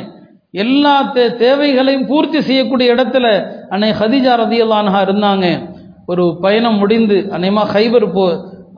எல்லா 0.50 0.94
தே 1.14 1.24
தேவைகளையும் 1.36 2.06
பூர்த்தி 2.06 2.40
செய்யக்கூடிய 2.40 2.94
இடத்துல 2.94 3.26
அன்னை 3.68 3.90
ஹதிஜா 3.90 4.32
ரதியல்லான்ஹா 4.42 5.00
இருந்தாங்க. 5.08 5.46
ஒரு 6.06 6.24
பயணம் 6.40 6.78
முடிந்து 6.78 7.18
அன்னைமா 7.30 7.62
ஹைபர் 7.74 8.06
போ 8.12 8.24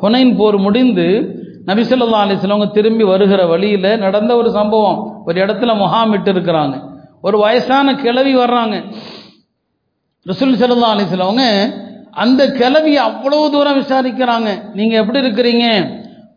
ஹொனைன் 0.02 0.36
போர் 0.36 0.58
முடிந்து 0.58 1.06
நபிசல்லா 1.66 2.22
அலிஸ்லவங்க 2.24 2.70
திரும்பி 2.70 3.04
வருகிற 3.04 3.46
வழியில் 3.46 3.98
நடந்த 3.98 4.36
ஒரு 4.36 4.50
சம்பவம். 4.50 4.98
ஒரு 5.26 5.46
இடத்துல 5.46 5.72
முகாமிட்டு 5.82 6.30
இருக்கிறாங்க. 6.34 6.74
ஒரு 7.22 7.38
வயசான 7.38 7.94
கிளவி 7.94 8.36
வர்றாங்க. 8.36 8.76
ரசூல் 10.30 10.60
சல்லா 10.62 10.90
அலிஸ்லவங்க 10.94 11.44
அந்த 12.14 12.52
கிழவி 12.52 12.96
அவ்வளவு 12.96 13.50
தூரம் 13.50 13.80
விசாரிக்கிறாங்க. 13.80 14.48
நீங்கள் 14.74 15.00
எப்படி 15.00 15.20
இருக்கிறீங்க? 15.20 15.90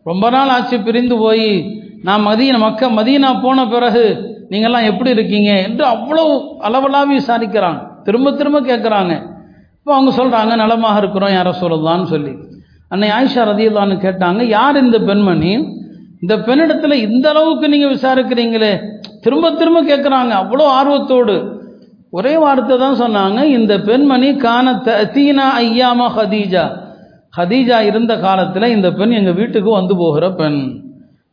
ரொம்ப 0.04 0.30
நாள் 0.30 0.48
ஆச்சு 0.48 0.80
பிரிந்து 0.80 1.18
போய். 1.18 1.72
நான் 2.04 2.26
மதீன 2.26 2.58
மக்க 2.58 2.88
மதியனா 2.88 3.42
போன 3.42 3.68
பிறகு 3.68 4.36
நீங்கள்லாம் 4.50 4.86
எப்படி 4.86 5.10
இருக்கீங்க? 5.10 5.62
என்று 5.62 5.86
அவ்வளவு 5.86 6.56
அளவலாக 6.60 7.14
விசாரிக்கிறாங்க. 7.14 8.04
திரும்ப 8.04 8.32
திரும்ப 8.32 8.62
கேட்குறாங்க. 8.62 9.22
இப்போ 9.80 9.96
அவங்க 9.96 10.12
சொல்கிறாங்க 10.24 10.56
நலமாக 10.56 10.98
இருக்கிறோம் 10.98 11.32
யாரை 11.32 11.54
சொல்லலான்னு 11.62 12.04
சொல்லி. 12.04 12.32
அன்னை 12.88 13.10
ஆயிஷா 13.10 13.44
ரதியுல்லான்னு 13.52 13.98
கேட்டாங்க 14.06 14.44
யார் 14.44 14.84
இந்த 14.84 15.00
பெண்மணி? 15.00 15.76
இந்த 16.22 16.36
பெண்ணிடத்தில் 16.36 16.92
இந்த 16.92 17.30
அளவுக்கு 17.30 17.70
நீங்கள் 17.70 17.96
விசாரிக்கிறீங்களே? 17.96 18.80
திரும்ப 19.22 19.52
திரும்ப 19.52 19.84
கேட்குறாங்க. 19.84 20.32
அவ்வளோ 20.44 20.62
ஆர்வத்தோடு. 20.62 21.57
ஒரே 22.14 22.34
வார்த்தை 22.38 22.76
தான் 22.78 23.00
சொன்னாங்க 23.04 23.40
இந்த 23.58 23.74
பெண்மணி 23.88 24.30
கான 24.36 24.74
தீனா 25.16 25.46
ஐயாமா 25.64 26.08
ஹதீஜா. 26.18 26.66
ஹதீஜா 27.38 27.78
இருந்த 27.90 28.14
காலத்தில் 28.20 28.74
இந்த 28.76 28.90
பெண் 28.94 29.16
எங்கள் 29.20 29.38
வீட்டுக்கு 29.40 29.72
வந்து 29.72 29.96
போகிற 29.96 30.26
பெண். 30.32 30.60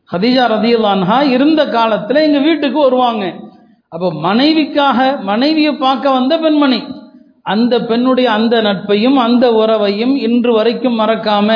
ஹதீஜா 0.09 0.43
ரதியுல்லான்ஹா 0.55 1.19
இருந்த 1.35 1.61
காலத்தில் 1.67 2.25
எங்கள் 2.27 2.45
வீட்டுக்கு 2.47 2.79
வருவாங்க. 2.79 3.23
அப்போ 3.91 4.07
மனைவிக்காக 4.27 4.99
மனைவியை 5.23 5.73
பார்க்க 5.85 6.17
வந்த 6.17 6.33
பெண்மணி 6.37 6.79
அந்த 7.53 7.73
பெண்ணுடைய 7.79 8.27
அந்த 8.31 8.55
நட்பையும் 8.61 9.17
அந்த 9.25 9.45
உறவையும் 9.53 10.15
இன்று 10.27 10.51
வரைக்கும் 10.53 10.99
மறக்காம 10.99 11.49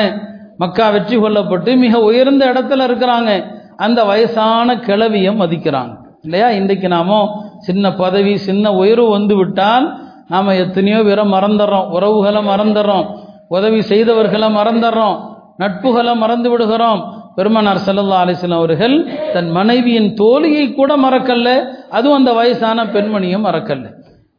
மக்கா 0.62 0.90
வெற்றி 0.90 1.18
கொள்ளப்பட்டு 1.18 1.72
மிக 1.84 2.00
உயர்ந்த 2.02 2.44
இடத்துல 2.52 2.86
இருக்கிறாங்க. 2.90 3.32
அந்த 3.78 4.00
வயசான 4.04 4.76
கிளவியை 4.88 5.32
மதிக்கிறாங்க. 5.42 5.94
இல்லையா? 6.24 6.50
இன்றைக்கு 6.50 6.88
நாமோ 6.88 7.20
சின்ன 7.60 7.94
பதவி 7.94 8.38
சின்ன 8.38 8.74
உயர்வு 8.74 9.10
வந்து 9.10 9.36
விட்டால் 9.36 9.86
நாம் 10.28 10.48
எத்தனையோ 10.48 11.04
பேரை 11.04 11.26
மறந்துடுறோம். 11.32 11.88
உறவுகளை 11.90 12.42
மறந்துடுறோம். 12.48 13.06
உதவி 13.48 13.80
செய்தவர்களை 13.80 14.50
மறந்துடுறோம். 14.58 15.18
நட்புகளை 15.58 16.16
மறந்து 16.16 16.50
விடுகிறோம். 16.50 17.02
பெருமனார் 17.36 17.78
செல்லல்லா 17.78 18.18
அலிஸ்லாம் 18.24 18.62
அவர்கள் 18.62 18.96
தன் 19.34 19.50
மனைவியின் 19.50 20.14
தோழியை 20.14 20.76
கூட 20.76 20.98
மறக்கல்ல 20.98 21.50
அதுவும் 21.90 22.18
அந்த 22.18 22.34
வயசான 22.34 22.86
பெண்மணியும் 22.86 23.46
மறக்கல்ல 23.46 23.88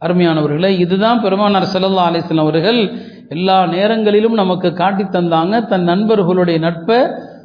அருமையானவர்களே 0.05 0.79
இதுதான் 0.79 1.21
பெருமானார் 1.21 1.73
செல்லல்லா 1.75 2.11
அலிஸ்லாம் 2.11 2.45
அவர்கள் 2.47 2.81
எல்லா 3.29 3.67
நேரங்களிலும் 3.67 4.33
நமக்கு 4.33 4.73
காட்டி 4.73 5.03
தந்தாங்க. 5.03 5.67
தன் 5.67 5.83
நண்பர்களுடைய 5.83 6.61
நட்பை 6.61 6.99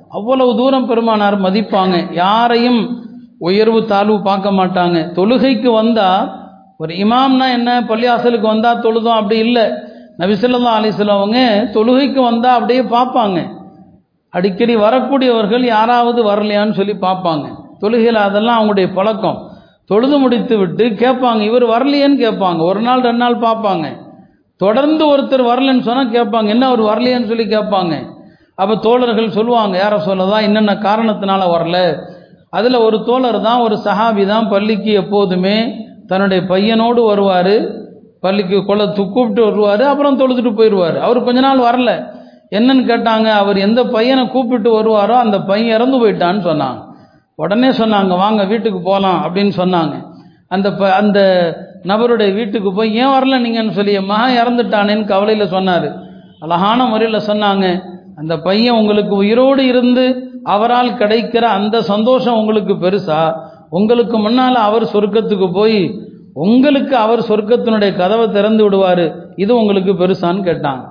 அவ்வளவு 0.10 0.56
தூரம் 0.56 0.86
பெருமானார் 0.86 1.42
மதிப்பாங்க. 1.42 2.14
யாரையும் 2.14 2.82
உயர்வு 3.40 3.86
தாழ்வு 3.86 4.22
பார்க்க 4.22 4.52
மாட்டாங்க. 4.52 5.12
தொழுகைக்கு 5.12 5.72
வந்தா 5.72 6.38
ஒரு 6.78 6.94
இமாம்னா 6.94 7.52
என்ன? 7.52 7.82
பள்ளியாசலுக்கு 7.82 8.42
வந்தா 8.42 8.74
தொழுதும் 8.74 9.14
அப்படி 9.14 9.38
இல்லை. 9.38 9.72
நபிசல்லா 10.20 10.74
அலிசல்லவங்க 10.80 11.10
அவங்க 11.10 11.72
தொழுகைக்கு 11.74 12.22
வந்தா 12.22 12.54
அப்படியே 12.54 12.82
பார்ப்பாங்க. 12.82 13.54
அடிக்கடி 14.30 14.76
வரக்கூடியவர்கள் 14.76 15.64
யாராவது 15.64 16.24
வரலையான்னு 16.24 16.72
சொல்லி 16.72 16.94
பார்ப்பாங்க. 16.94 17.48
தொழுகையில் 17.80 18.16
அதெல்லாம் 18.16 18.58
அவங்களுடைய 18.60 18.94
பழக்கம். 18.94 19.50
தொழுது 19.86 20.20
முடித்து 20.20 20.58
விட்டு 20.58 20.84
கேட்பாங்க 20.84 21.40
இவர் 21.40 21.64
வரலையேன்னு 21.64 22.18
கேட்பாங்க. 22.26 22.58
ஒரு 22.58 22.82
நாள் 22.82 23.02
ரெண்டு 23.02 23.18
நாள் 23.18 23.36
பார்ப்பாங்க. 23.36 24.04
தொடர்ந்து 24.58 25.18
ஒருத்தர் 25.18 25.50
வரலன்னு 25.52 25.80
சொன்னால் 25.80 26.12
கேட்பாங்க 26.12 26.48
என்ன 26.48 26.68
அவர் 26.68 26.82
வரலையேன்னு 26.82 27.28
சொல்லி 27.28 27.44
கேட்பாங்க. 27.44 28.14
அப்போ 28.56 28.76
தோழர்கள் 28.76 29.30
சொல்லுவாங்க 29.30 29.78
யாரை 29.78 30.00
சொல்லதான் 30.08 30.42
என்னென்ன 30.42 30.74
காரணத்தினால 30.74 31.50
வரல? 31.56 31.98
அதில் 32.58 32.84
ஒரு 32.88 32.98
தோழர் 33.08 33.40
தான் 33.48 33.64
ஒரு 33.66 33.76
சஹாபி 33.86 34.24
தான் 34.34 34.50
பள்ளிக்கு 34.54 34.92
எப்போதுமே 35.02 35.58
தன்னுடைய 36.10 36.42
பையனோடு 36.52 37.02
வருவார். 37.12 37.56
பள்ளிக்கு 38.24 38.58
கொலை 38.68 38.86
கூப்பிட்டு 38.98 39.42
வருவார் 39.48 39.84
அப்புறம் 39.92 40.20
தொழுதுட்டு 40.20 40.52
போயிடுவார் 40.60 40.98
அவர் 41.06 41.26
கொஞ்ச 41.28 41.40
நாள் 41.48 41.66
வரல. 41.68 41.92
என்னன்னு 42.58 42.84
கேட்டாங்க 42.90 43.28
அவர் 43.42 43.58
எந்த 43.68 43.82
பையனை 43.96 44.24
கூப்பிட்டு 44.34 44.70
வருவாரோ 44.78 45.16
அந்த 45.24 45.38
பையன் 45.50 45.76
இறந்து 45.78 45.98
போயிட்டான்னு 46.02 46.42
சொன்னாங்க. 46.50 46.80
உடனே 47.44 47.70
சொன்னாங்க 47.80 48.14
வாங்க 48.24 48.42
வீட்டுக்கு 48.52 48.80
போகலாம் 48.90 49.20
அப்படின்னு 49.26 49.54
சொன்னாங்க. 49.62 49.96
அந்த 50.56 50.68
ப 50.80 50.92
அந்த 51.02 51.20
நபருடைய 51.92 52.30
வீட்டுக்கு 52.40 52.70
போய் 52.78 52.90
ஏன் 53.02 53.14
வரல 53.16 53.40
நீங்கன்னு 53.46 53.74
சொல்லி 53.80 53.94
மகன் 54.12 54.38
இறந்துட்டானேன்னு 54.42 55.06
கவலையில் 55.14 55.54
சொன்னார். 55.56 55.90
அழகான 56.44 56.86
முறையில் 56.92 57.28
சொன்னாங்க. 57.30 57.66
அந்த 58.22 58.34
பையன் 58.48 58.78
உங்களுக்கு 58.82 59.14
உயிரோடு 59.24 59.64
இருந்து 59.72 60.06
அவரால் 60.54 60.98
கிடைக்கிற 61.02 61.44
அந்த 61.58 61.82
சந்தோஷம் 61.82 62.38
உங்களுக்கு 62.38 62.74
பெருசா? 62.74 63.22
உங்களுக்கு 63.70 64.18
முன்னால் 64.18 64.58
அவர் 64.68 64.84
சொர்க்கத்துக்கு 64.94 65.48
போய் 65.54 65.80
உங்களுக்கு 66.34 66.98
அவர் 66.98 67.20
சொர்க்கத்தினுடைய 67.20 67.96
கதவை 67.96 68.26
திறந்து 68.30 68.64
விடுவார். 68.64 69.06
இது 69.36 69.52
உங்களுக்கு 69.60 69.92
பெருசான்னு 69.94 70.42
கேட்டாங்க. 70.50 70.84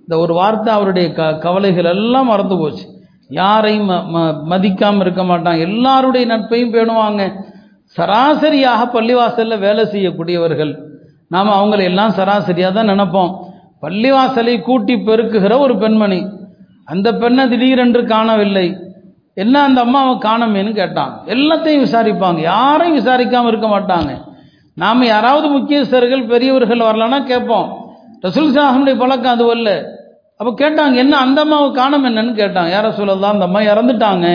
இந்த 0.00 0.18
ஒரு 0.18 0.34
வார்த்தை 0.34 0.74
அவருடைய 0.74 1.12
க 1.12 1.36
கவலைகள் 1.36 1.84
எல்லாம் 1.84 2.26
மறந்து 2.26 2.56
போச்சு. 2.58 2.84
யாரையும் 3.30 3.88
ம 3.90 3.96
ம 4.14 4.18
மதிக்காமல் 4.52 5.00
இருக்க 5.00 5.22
மாட்டாங்க. 5.22 5.58
எல்லாருடைய 5.58 6.26
நட்பையும் 6.26 6.74
பேணுவாங்க. 6.74 7.22
சராசரியாக 7.96 8.80
பள்ளிவாசலில் 8.94 9.62
வேலை 9.66 9.84
செய்யக்கூடியவர்கள். 9.84 10.72
நாம் 11.28 11.56
அவங்கள 11.58 11.82
எல்லாம் 11.82 12.16
சராசரியாக 12.18 12.72
தான் 12.74 12.90
நினைப்போம். 12.92 13.32
பள்ளிவாசலை 13.82 14.54
கூட்டி 14.62 14.94
பெருக்குகிற 14.94 15.58
ஒரு 15.58 15.76
பெண்மணி. 15.78 16.20
அந்த 16.84 17.08
பெண்ணை 17.14 17.48
திடீரென்று 17.48 18.02
காணவில்லை. 18.06 18.66
என்ன 19.38 19.62
அந்த 19.62 19.80
அம்மாவை 19.80 20.14
காணமேன்னு 20.14 20.70
கேட்டாங்க. 20.80 21.16
எல்லாத்தையும் 21.26 21.84
விசாரிப்பாங்க. 21.86 22.40
யாரையும் 22.40 22.98
விசாரிக்காமல் 22.98 23.46
இருக்க 23.46 23.66
மாட்டாங்க. 23.66 24.12
நாம் 24.74 25.02
யாராவது 25.02 25.58
முக்கியஸ்தர்கள் 25.58 26.28
பெரியவர்கள் 26.28 26.78
வரலன்னா 26.78 27.24
கேட்போம். 27.24 27.68
ரசூல் 28.22 28.54
சாஹனுடைய 28.56 28.98
பழக்கம் 28.98 29.32
அது 29.32 29.54
வரல. 29.54 29.84
அப்போ 30.36 30.50
கேட்டாங்க 30.52 30.94
என்ன 30.94 31.16
அந்த 31.16 31.40
அம்மாவை 31.40 31.70
காணம் 31.70 32.04
என்னன்னு 32.04 32.40
கேட்டாங்க. 32.40 32.70
யாரை 32.70 32.92
சொல்லலாம் 32.92 33.32
அந்த 33.32 33.44
அம்மா 33.44 33.60
இறந்துட்டாங்க. 33.60 34.26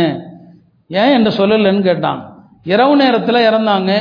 ஏன் 0.88 1.14
என்ன 1.14 1.30
சொல்லலைன்னு 1.38 1.86
கேட்டாங்க. 1.90 2.22
இரவு 2.64 2.96
நேரத்தில் 2.96 3.46
இறந்தாங்க. 3.50 3.92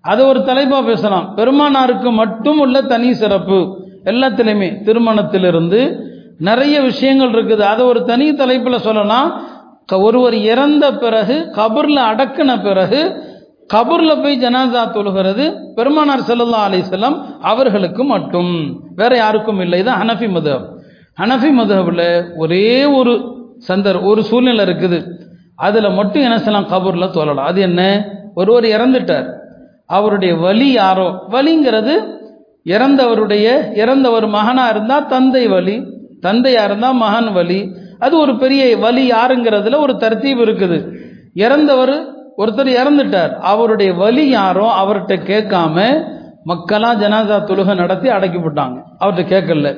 அது 0.00 0.26
ஒரு 0.26 0.44
தலைப்பாக 0.44 0.86
பேசலாம். 0.86 1.36
பெருமானாருக்கு 1.36 2.12
மட்டும் 2.12 2.58
உள்ள 2.58 2.82
தனி 2.82 3.14
சிறப்பு. 3.14 3.79
எல்லாத்துலேயுமே 4.04 4.82
திருமணத்திலிருந்து 4.82 6.00
நிறைய 6.38 6.80
விஷயங்கள் 6.80 7.30
இருக்குது. 7.30 7.60
அதை 7.60 7.84
ஒரு 7.84 8.04
தனி 8.04 8.34
தலைப்பில் 8.34 8.78
சொல்லலாம். 8.78 9.42
ஒருவர் 9.92 10.34
இறந்த 10.34 10.94
பிறகு 10.94 11.50
கபரில் 11.52 11.98
அடக்கின 12.12 12.62
பிறகு 12.62 13.28
கபூரில் 13.74 14.22
போய் 14.22 14.40
ஜனாசா 14.40 14.90
தொழுகிறது. 14.92 15.74
பெருமானார் 15.74 16.20
செல்லல்லா 16.20 16.68
அலிசல்லாம் 16.68 17.22
அவர்களுக்கு 17.40 18.04
மட்டும். 18.04 18.80
வேற 18.94 19.16
யாருக்கும் 19.16 19.60
இல்லை. 19.60 19.78
இது 19.78 19.90
ஹனஃபி 19.90 20.28
மதம் 20.28 20.78
ஹனஃபி 21.20 21.50
மதுஹபில் 21.58 22.36
ஒரே 22.36 22.84
ஒரு 22.84 23.38
சந்தர் 23.58 24.00
ஒரு 24.00 24.22
சூழ்நிலை 24.22 24.64
இருக்குது. 24.64 25.06
அதில் 25.56 25.90
மட்டும் 25.90 26.22
என்ன 26.22 26.38
செய்யலாம்? 26.38 26.68
கபூரில் 26.68 27.16
தொழலாம். 27.16 27.48
அது 27.50 27.60
என்ன? 27.60 28.08
ஒருவர் 28.34 28.64
இறந்துட்டார். 28.64 29.32
அவருடைய 29.86 30.36
வலி 30.36 30.72
யாரோ? 30.72 31.24
வலிங்கிறது 31.30 32.19
இறந்தவருடைய 32.64 33.76
இறந்தவர் 33.76 34.26
மகனாக 34.26 34.70
இருந்தால் 34.70 35.06
தந்தை 35.06 35.48
வலி 35.48 35.86
தந்தையாக 36.20 36.68
இருந்தால் 36.68 36.94
மகன் 36.94 37.32
வலி. 37.32 37.72
அது 37.98 38.18
ஒரு 38.18 38.38
பெரிய 38.38 38.76
வலி 38.76 39.10
யாருங்கிறதுல 39.10 39.78
ஒரு 39.78 39.92
தர்த்தீப் 39.92 40.40
இருக்குது. 40.46 40.78
இறந்தவர் 41.34 41.94
ஒருத்தர் 42.38 42.70
இறந்துட்டார். 42.80 43.32
அவருடைய 43.38 43.92
வலி 43.92 44.28
யாரோ 44.28 44.66
அவர்கிட்ட 44.82 45.16
கேட்காம 45.30 46.04
மக்களாக 46.44 47.08
ஜனாதா 47.08 47.36
தொழுகை 47.44 47.74
நடத்தி 47.74 48.08
அடக்கி 48.08 48.38
போட்டாங்க 48.38 48.82
அவர்கிட்ட 49.00 49.32
கேட்கல. 49.34 49.76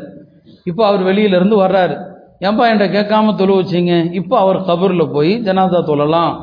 இப்போ 0.65 0.87
அவர் 0.87 1.03
வெளியிலேருந்து 1.03 1.57
வர்றாரு. 1.65 1.97
ஏன்பா 2.41 2.65
என்கிட்ட 2.71 2.89
கேட்காம 2.99 3.35
தொழு 3.35 3.55
வச்சிங்க? 3.61 4.13
இப்போ 4.13 4.39
அவர் 4.39 4.61
கபூரில் 4.61 5.13
போய் 5.13 5.41
ஜனாதா 5.45 5.81
தொழலாம். 5.87 6.37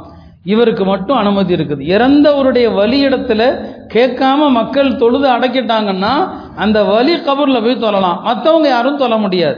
இவருக்கு 0.46 0.86
மட்டும் 0.86 1.18
அனுமதி 1.18 1.56
இருக்குது. 1.56 1.82
இறந்தவருடைய 1.96 2.74
வலி 2.74 3.08
இடத்துல 3.08 3.42
கேட்காம 3.94 4.50
மக்கள் 4.50 4.96
தொழுது 4.96 5.28
அடக்கிட்டாங்கன்னா 5.30 6.14
அந்த 6.56 6.84
வலி 6.84 7.14
கபூரில் 7.14 7.64
போய் 7.64 7.84
தொழலாம். 7.86 8.22
மற்றவங்க 8.24 8.68
யாரும் 8.68 8.98
தொழ 8.98 9.18
முடியாது. 9.18 9.58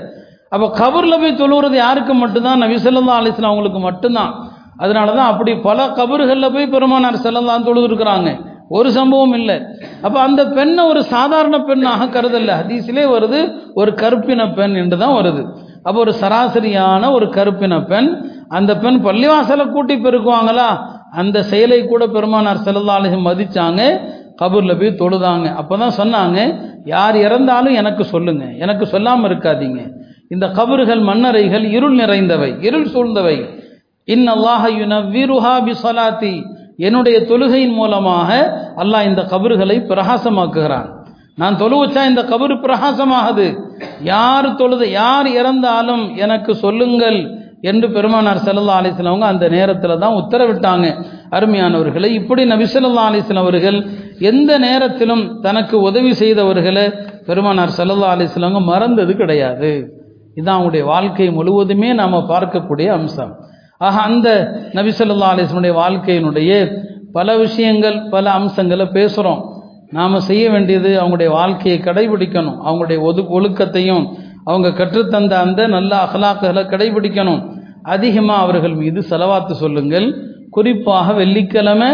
அப்போ 0.49 0.67
கபூரில் 0.79 1.19
போய் 1.19 1.39
தொழுகிறது 1.41 1.75
யாருக்கு 1.75 2.13
மட்டும்தான்? 2.13 2.57
நபி 2.57 2.75
சொல்லா 2.75 3.19
அலிஸ்லாம் 3.19 3.51
அவங்களுக்கு 3.51 3.79
மட்டும்தான். 3.79 4.33
அதனால 4.77 5.11
தான் 5.11 5.31
அப்படி 5.31 5.55
பல 5.55 5.87
கபறுகளில் 5.87 6.53
போய் 6.53 6.67
பெருமானார் 6.67 7.15
செல்லலாம் 7.15 7.67
தொழுதுருக்குறாங்க. 7.67 8.39
ஒரு 8.69 8.91
சம்பவம் 8.91 9.33
இல்லை. 9.33 9.61
அப்போ 10.01 10.19
அந்த 10.19 10.45
பெண்ணை 10.45 10.85
ஒரு 10.85 11.03
சாதாரண 11.03 11.59
பெண்ணாக 11.59 12.05
கருதல்ல 12.05 12.51
ஹதீஸிலே 12.61 13.05
வருது 13.15 13.55
ஒரு 13.73 13.93
கருப்பின 13.93 14.53
பெண் 14.53 14.75
என்று 14.75 14.97
தான் 14.97 15.23
வருது. 15.23 15.43
அப்போ 15.83 15.99
ஒரு 15.99 16.13
சராசரியான 16.21 17.11
ஒரு 17.13 17.25
கருப்பின 17.25 17.85
பெண் 17.85 18.39
அந்த 18.57 18.71
பெண் 18.83 18.99
பள்ளிவாசலை 19.07 19.65
கூட்டி 19.69 19.95
பெருக்குவாங்களா? 19.95 20.69
அந்த 21.21 21.37
செயலை 21.51 21.79
கூட 21.85 22.03
பெருமானார் 22.07 22.65
செல்லல்லாலும் 22.65 23.25
மதிச்சாங்க 23.27 23.81
கபூரில் 24.41 24.77
போய் 24.79 24.99
தொழுதாங்க. 25.01 25.47
அப்போ 25.59 25.73
தான் 25.81 25.97
சொன்னாங்க 25.97 26.37
யார் 26.85 27.17
இறந்தாலும் 27.17 27.73
எனக்கு 27.73 28.03
சொல்லுங்க. 28.13 28.45
எனக்கு 28.63 28.85
சொல்லாமல் 28.93 29.27
இருக்காதீங்க. 29.29 29.81
இந்த 30.29 30.45
கபறுகள் 30.57 31.01
மன்னரைகள் 31.09 31.65
இருள் 31.77 31.97
நிறைந்தவை 32.01 32.49
இருள் 32.67 32.87
சூழ்ந்தவை. 32.93 33.37
இன் 34.13 34.27
அல்லாஹ 34.35 34.63
என்னுடைய 36.87 37.17
தொழுகையின் 37.29 37.75
மூலமாக 37.79 38.29
அல்லாஹ் 38.83 39.07
இந்த 39.09 39.21
கபறுகளை 39.31 39.75
பிரகாசமாக்குகிறான். 39.89 40.87
நான் 41.41 41.57
தொழு 41.57 41.75
வச்சா 41.81 42.01
இந்த 42.11 42.21
கபரு 42.31 42.55
பிரகாசமாகுது. 42.65 43.47
யார் 44.03 44.55
தொழுது 44.55 44.91
யார் 44.91 45.27
இறந்தாலும் 45.39 46.03
எனக்கு 46.15 46.51
சொல்லுங்கள். 46.55 47.19
என்று 47.61 47.91
பெருமானார் 47.91 48.37
செல்லல்லா 48.37 48.79
அலிஸ்லாம் 48.81 49.05
அவங்க 49.05 49.25
அந்த 49.25 49.49
நேரத்தில் 49.49 49.97
தான் 49.97 50.13
உத்தரவிட்டாங்க. 50.13 51.03
அருமையானவர்களை 51.31 52.05
இப்படி 52.05 52.45
நபி 52.45 52.63
சொல்லா 52.63 53.03
அலிஸ்லாம் 53.09 53.45
அவர்கள் 53.45 53.87
எந்த 54.19 54.57
நேரத்திலும் 54.57 55.41
தனக்கு 55.41 55.81
உதவி 55.81 56.11
செய்தவர்களை 56.11 56.93
பெருமானார் 57.25 57.77
செல்லல்லா 57.77 58.15
அலிஸ்லாம் 58.15 58.63
மறந்தது 58.63 59.15
கிடையாது. 59.15 59.93
இதுதான் 60.33 60.61
அவங்களுடைய 60.61 60.83
வாழ்க்கை 60.83 61.31
முழுவதுமே 61.31 61.93
நாம் 61.93 62.13
பார்க்கக்கூடிய 62.13 62.87
அம்சம். 62.87 63.35
ஆக 63.77 64.01
அந்த 64.01 64.51
நபி 64.73 64.89
சொல்லா 64.89 65.29
அலிஸ்லனுடைய 65.33 65.73
வாழ்க்கையினுடைய 65.83 66.79
பல 67.13 67.37
விஷயங்கள் 67.37 68.01
பல 68.09 68.31
அம்சங்களை 68.31 68.85
பேசுகிறோம் 68.85 69.49
நாம் 69.89 70.19
செய்ய 70.19 70.49
வேண்டியது 70.49 70.89
அவங்களுடைய 71.01 71.29
வாழ்க்கையை 71.29 71.81
கடைபிடிக்கணும். 71.81 72.57
அவங்களுடைய 72.65 72.99
ஒது 72.99 73.41
ஒழுக்கத்தையும் 73.41 74.07
அவங்க 74.45 74.69
கற்றுத்தந்த 74.69 75.33
அந்த 75.45 75.67
நல்ல 75.67 75.91
அகலாக்குகளை 76.05 76.63
கடைபிடிக்கணும். 76.71 77.41
அதிகமாக 77.83 78.41
அவர்கள் 78.41 78.75
மீது 78.75 78.99
செலவாத்து 79.09 79.53
சொல்லுங்கள். 79.63 80.07
குறிப்பாக 80.49 81.13
வெள்ளிக்கிழமை 81.13 81.89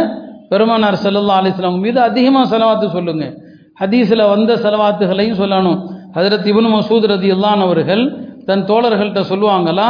பெருமானார் 0.49 0.97
செல்லல்லா 1.03 1.35
அலிஸ்லாம் 1.41 1.79
மீது 1.79 2.01
அதிகமாக 2.01 2.57
செலவாத்து 2.57 2.87
சொல்லுங்கள். 2.91 3.33
ஹதீஸில் 3.81 4.29
வந்த 4.29 4.55
செலவாத்துகளையும் 4.55 5.39
சொல்லணும். 5.41 5.79
ஹதரத் 6.15 6.47
இபுன் 6.51 6.69
மசூத் 6.75 7.07
ரதி 7.13 7.29
அல்லான் 7.35 7.61
அவர்கள் 7.67 8.03
தன் 8.45 8.63
தோழர்கள்ட்ட 8.63 9.21
சொல்லுவாங்களா 9.31 9.87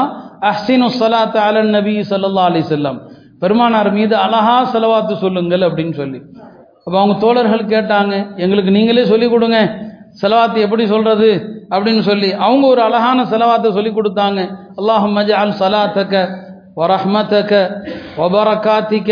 அஹ்சினு 0.50 0.88
சலாத் 1.00 1.38
அலன் 1.48 1.70
நபி 1.70 1.93
சல்லா 2.10 2.46
அலி 2.50 2.62
செல்லம் 2.62 2.98
பெருமானார் 3.39 3.91
மீது 3.91 4.15
அழகா 4.15 4.58
செலவாத்து 4.74 5.13
சொல்லுங்கள் 5.13 5.62
அப்படின்னு 5.62 5.93
சொல்லி. 5.93 6.20
அப்போ 6.86 6.98
அவங்க 7.00 7.15
தோழர்கள் 7.20 7.63
கேட்டாங்க 7.74 8.13
எங்களுக்கு 8.36 8.72
நீங்களே 8.72 9.06
சொல்லிக் 9.06 9.32
கொடுங்க. 9.32 9.87
செலவாத்து 10.22 10.60
எப்படி 10.66 10.84
சொல்றது 10.86 11.30
அப்படின்னு 11.72 12.04
சொல்லி 12.10 12.30
அவங்க 12.46 12.66
ஒரு 12.68 12.82
அழகான 12.82 13.24
செலவாத்தை 13.32 13.70
சொல்லி 13.78 13.92
கொடுத்தாங்க. 13.92 14.40
அல்லாஹு 14.80 15.08
மஜால் 15.18 15.58
சலாத்தக்க 15.62 16.16
வரஹ்மத்தக்க 16.80 17.54
ஒபரகாத்திக்க 18.24 19.12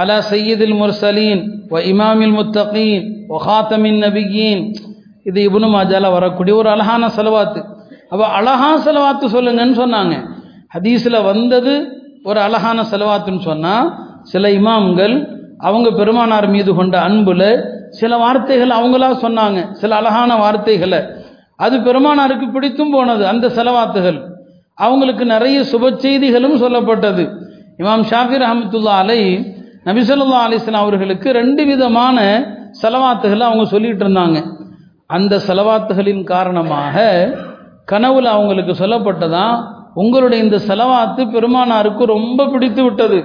அலா 0.00 0.16
சையீதில் 0.30 0.76
முர்சலீன் 0.80 1.42
ஒ 1.70 1.78
இமாமில் 1.92 2.34
முத்தகீன் 2.38 3.04
வ 3.32 3.40
ஹாத்தமின் 3.46 4.00
நபிகீன் 4.04 4.62
இது 5.24 5.38
இபுனு 5.48 5.68
மாஜால 5.74 6.10
வரக்கூடிய 6.12 6.54
ஒரு 6.56 6.68
அழகான 6.68 7.08
செலவாத்து. 7.18 7.60
அப்போ 8.12 8.24
அழகா 8.38 8.70
செலவாத்து 8.86 9.26
சொல்லுங்கன்னு 9.36 9.76
சொன்னாங்க. 9.82 10.14
ஹதீஸில் 10.74 11.26
வந்தது 11.30 11.74
ஒரு 12.24 12.38
அழகான 12.40 12.78
செலவாத்துன்னு 12.92 13.44
சொன்னால் 13.50 13.88
சில 14.32 14.50
இமாம்கள் 14.50 15.14
அவங்க 15.58 15.88
பெருமானார் 15.90 16.48
மீது 16.48 16.70
கொண்ட 16.74 16.94
அன்புல 17.08 17.42
சில 18.00 18.16
வார்த்தைகள் 18.16 18.72
அவங்களா 18.78 19.10
சொன்னாங்க. 19.24 19.72
சில 19.72 19.96
அழகான 19.96 20.36
வார்த்தைகளை. 20.36 21.00
அது 21.56 21.76
பெருமானாருக்கு 21.78 22.46
பிடித்தும் 22.52 22.92
போனது 22.92 23.26
அந்த 23.26 23.46
செலவாத்துகள். 23.48 24.18
அவங்களுக்கு 24.74 25.24
நிறைய 25.24 25.58
சுப 25.72 25.90
செய்திகளும் 25.96 26.60
சொல்லப்பட்டது. 26.62 27.24
இமாம் 27.78 28.04
ஷாஃபிர் 28.10 28.44
அஹமத்துல்லா 28.50 28.96
அலை 29.02 29.20
நபிசல்லா 29.84 30.42
அலிஸ்லாம் 30.46 30.84
அவர்களுக்கு 30.84 31.32
ரெண்டு 31.32 31.64
விதமான 31.64 32.18
செலவாத்துகளை 32.82 33.44
அவங்க 33.48 33.64
சொல்லிட்டு 33.64 34.04
இருந்தாங்க. 34.04 34.38
அந்த 35.06 35.40
செலவாத்துகளின் 35.48 36.24
காரணமாக 36.24 36.96
கனவுல 37.92 38.28
அவங்களுக்கு 38.36 38.72
சொல்லப்பட்டதா 38.72 39.46
உங்களுடைய 39.94 40.44
இந்த 40.44 40.58
செலவாத்து 40.68 41.22
பெருமானாருக்கு 41.34 42.04
ரொம்ப 42.04 42.46
பிடித்து 42.46 42.82
விட்டது. 42.82 43.18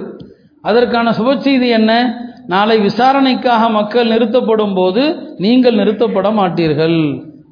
அதற்கான 0.62 1.10
சுப 1.10 1.38
செய்தி 1.38 1.68
என்ன? 1.68 1.92
நாளை 2.52 2.76
விசாரணைக்காக 2.88 3.62
மக்கள் 3.78 4.12
நிறுத்தப்படும் 4.12 4.76
போது 4.78 5.02
நீங்கள் 5.44 5.78
நிறுத்தப்பட 5.80 6.28
மாட்டீர்கள் 6.38 6.98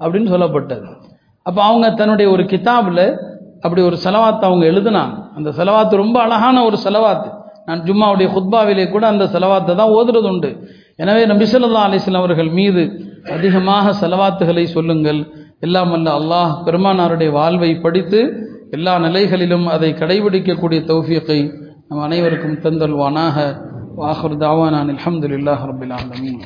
அப்படின்னு 0.03 0.29
சொல்லப்பட்டது. 0.35 0.87
அப்போ 1.47 1.61
அவங்க 1.69 1.87
தன்னுடைய 2.01 2.29
ஒரு 2.35 2.45
கிதாபில் 2.53 3.05
அப்படி 3.65 3.81
ஒரு 3.89 3.97
செலவாத்தை 4.05 4.45
அவங்க 4.49 4.65
எழுதுனாங்க. 4.73 5.15
அந்த 5.37 5.51
செலவாத்து 5.59 6.03
ரொம்ப 6.03 6.17
அழகான 6.27 6.57
ஒரு 6.69 6.79
செலவாத்து. 6.87 7.31
நான் 7.69 7.83
ஜும்மாவுடைய 7.87 8.29
ஹுத்பாவிலே 8.35 8.85
கூட 8.95 9.05
அந்த 9.13 9.25
செலவாத்தை 9.35 9.73
தான் 9.81 9.95
ஓதுறது 9.99 10.29
உண்டு 10.33 10.51
எனவே 11.03 11.23
நபிசல்லா 11.33 11.83
அலிஸ்லாம் 11.89 12.23
அவர்கள் 12.23 12.51
மீது 12.59 12.83
அதிகமாக 13.37 13.93
செலவாத்துகளை 14.03 14.65
சொல்லுங்கள். 14.77 15.21
எல்லாம் 15.67 15.93
அல்ல 15.97 16.09
அல்லாஹ் 16.19 16.53
பெருமானாருடைய 16.67 17.31
வாழ்வை 17.39 17.71
படித்து 17.85 18.21
எல்லா 18.77 18.95
நிலைகளிலும் 19.07 19.67
அதை 19.75 19.91
கடைபிடிக்கக்கூடிய 20.01 20.81
தௌஃபியத்தை 20.91 21.39
நம் 21.89 22.05
அனைவருக்கும் 22.07 22.61
தந்தல்வானாக. 22.65 23.37
وآخر 23.99 24.35
دعوانا 24.35 24.83
أن 24.83 24.91
الحمد 24.91 25.25
لله 25.25 25.65
رب 25.65 25.83
العالمين. 25.83 26.39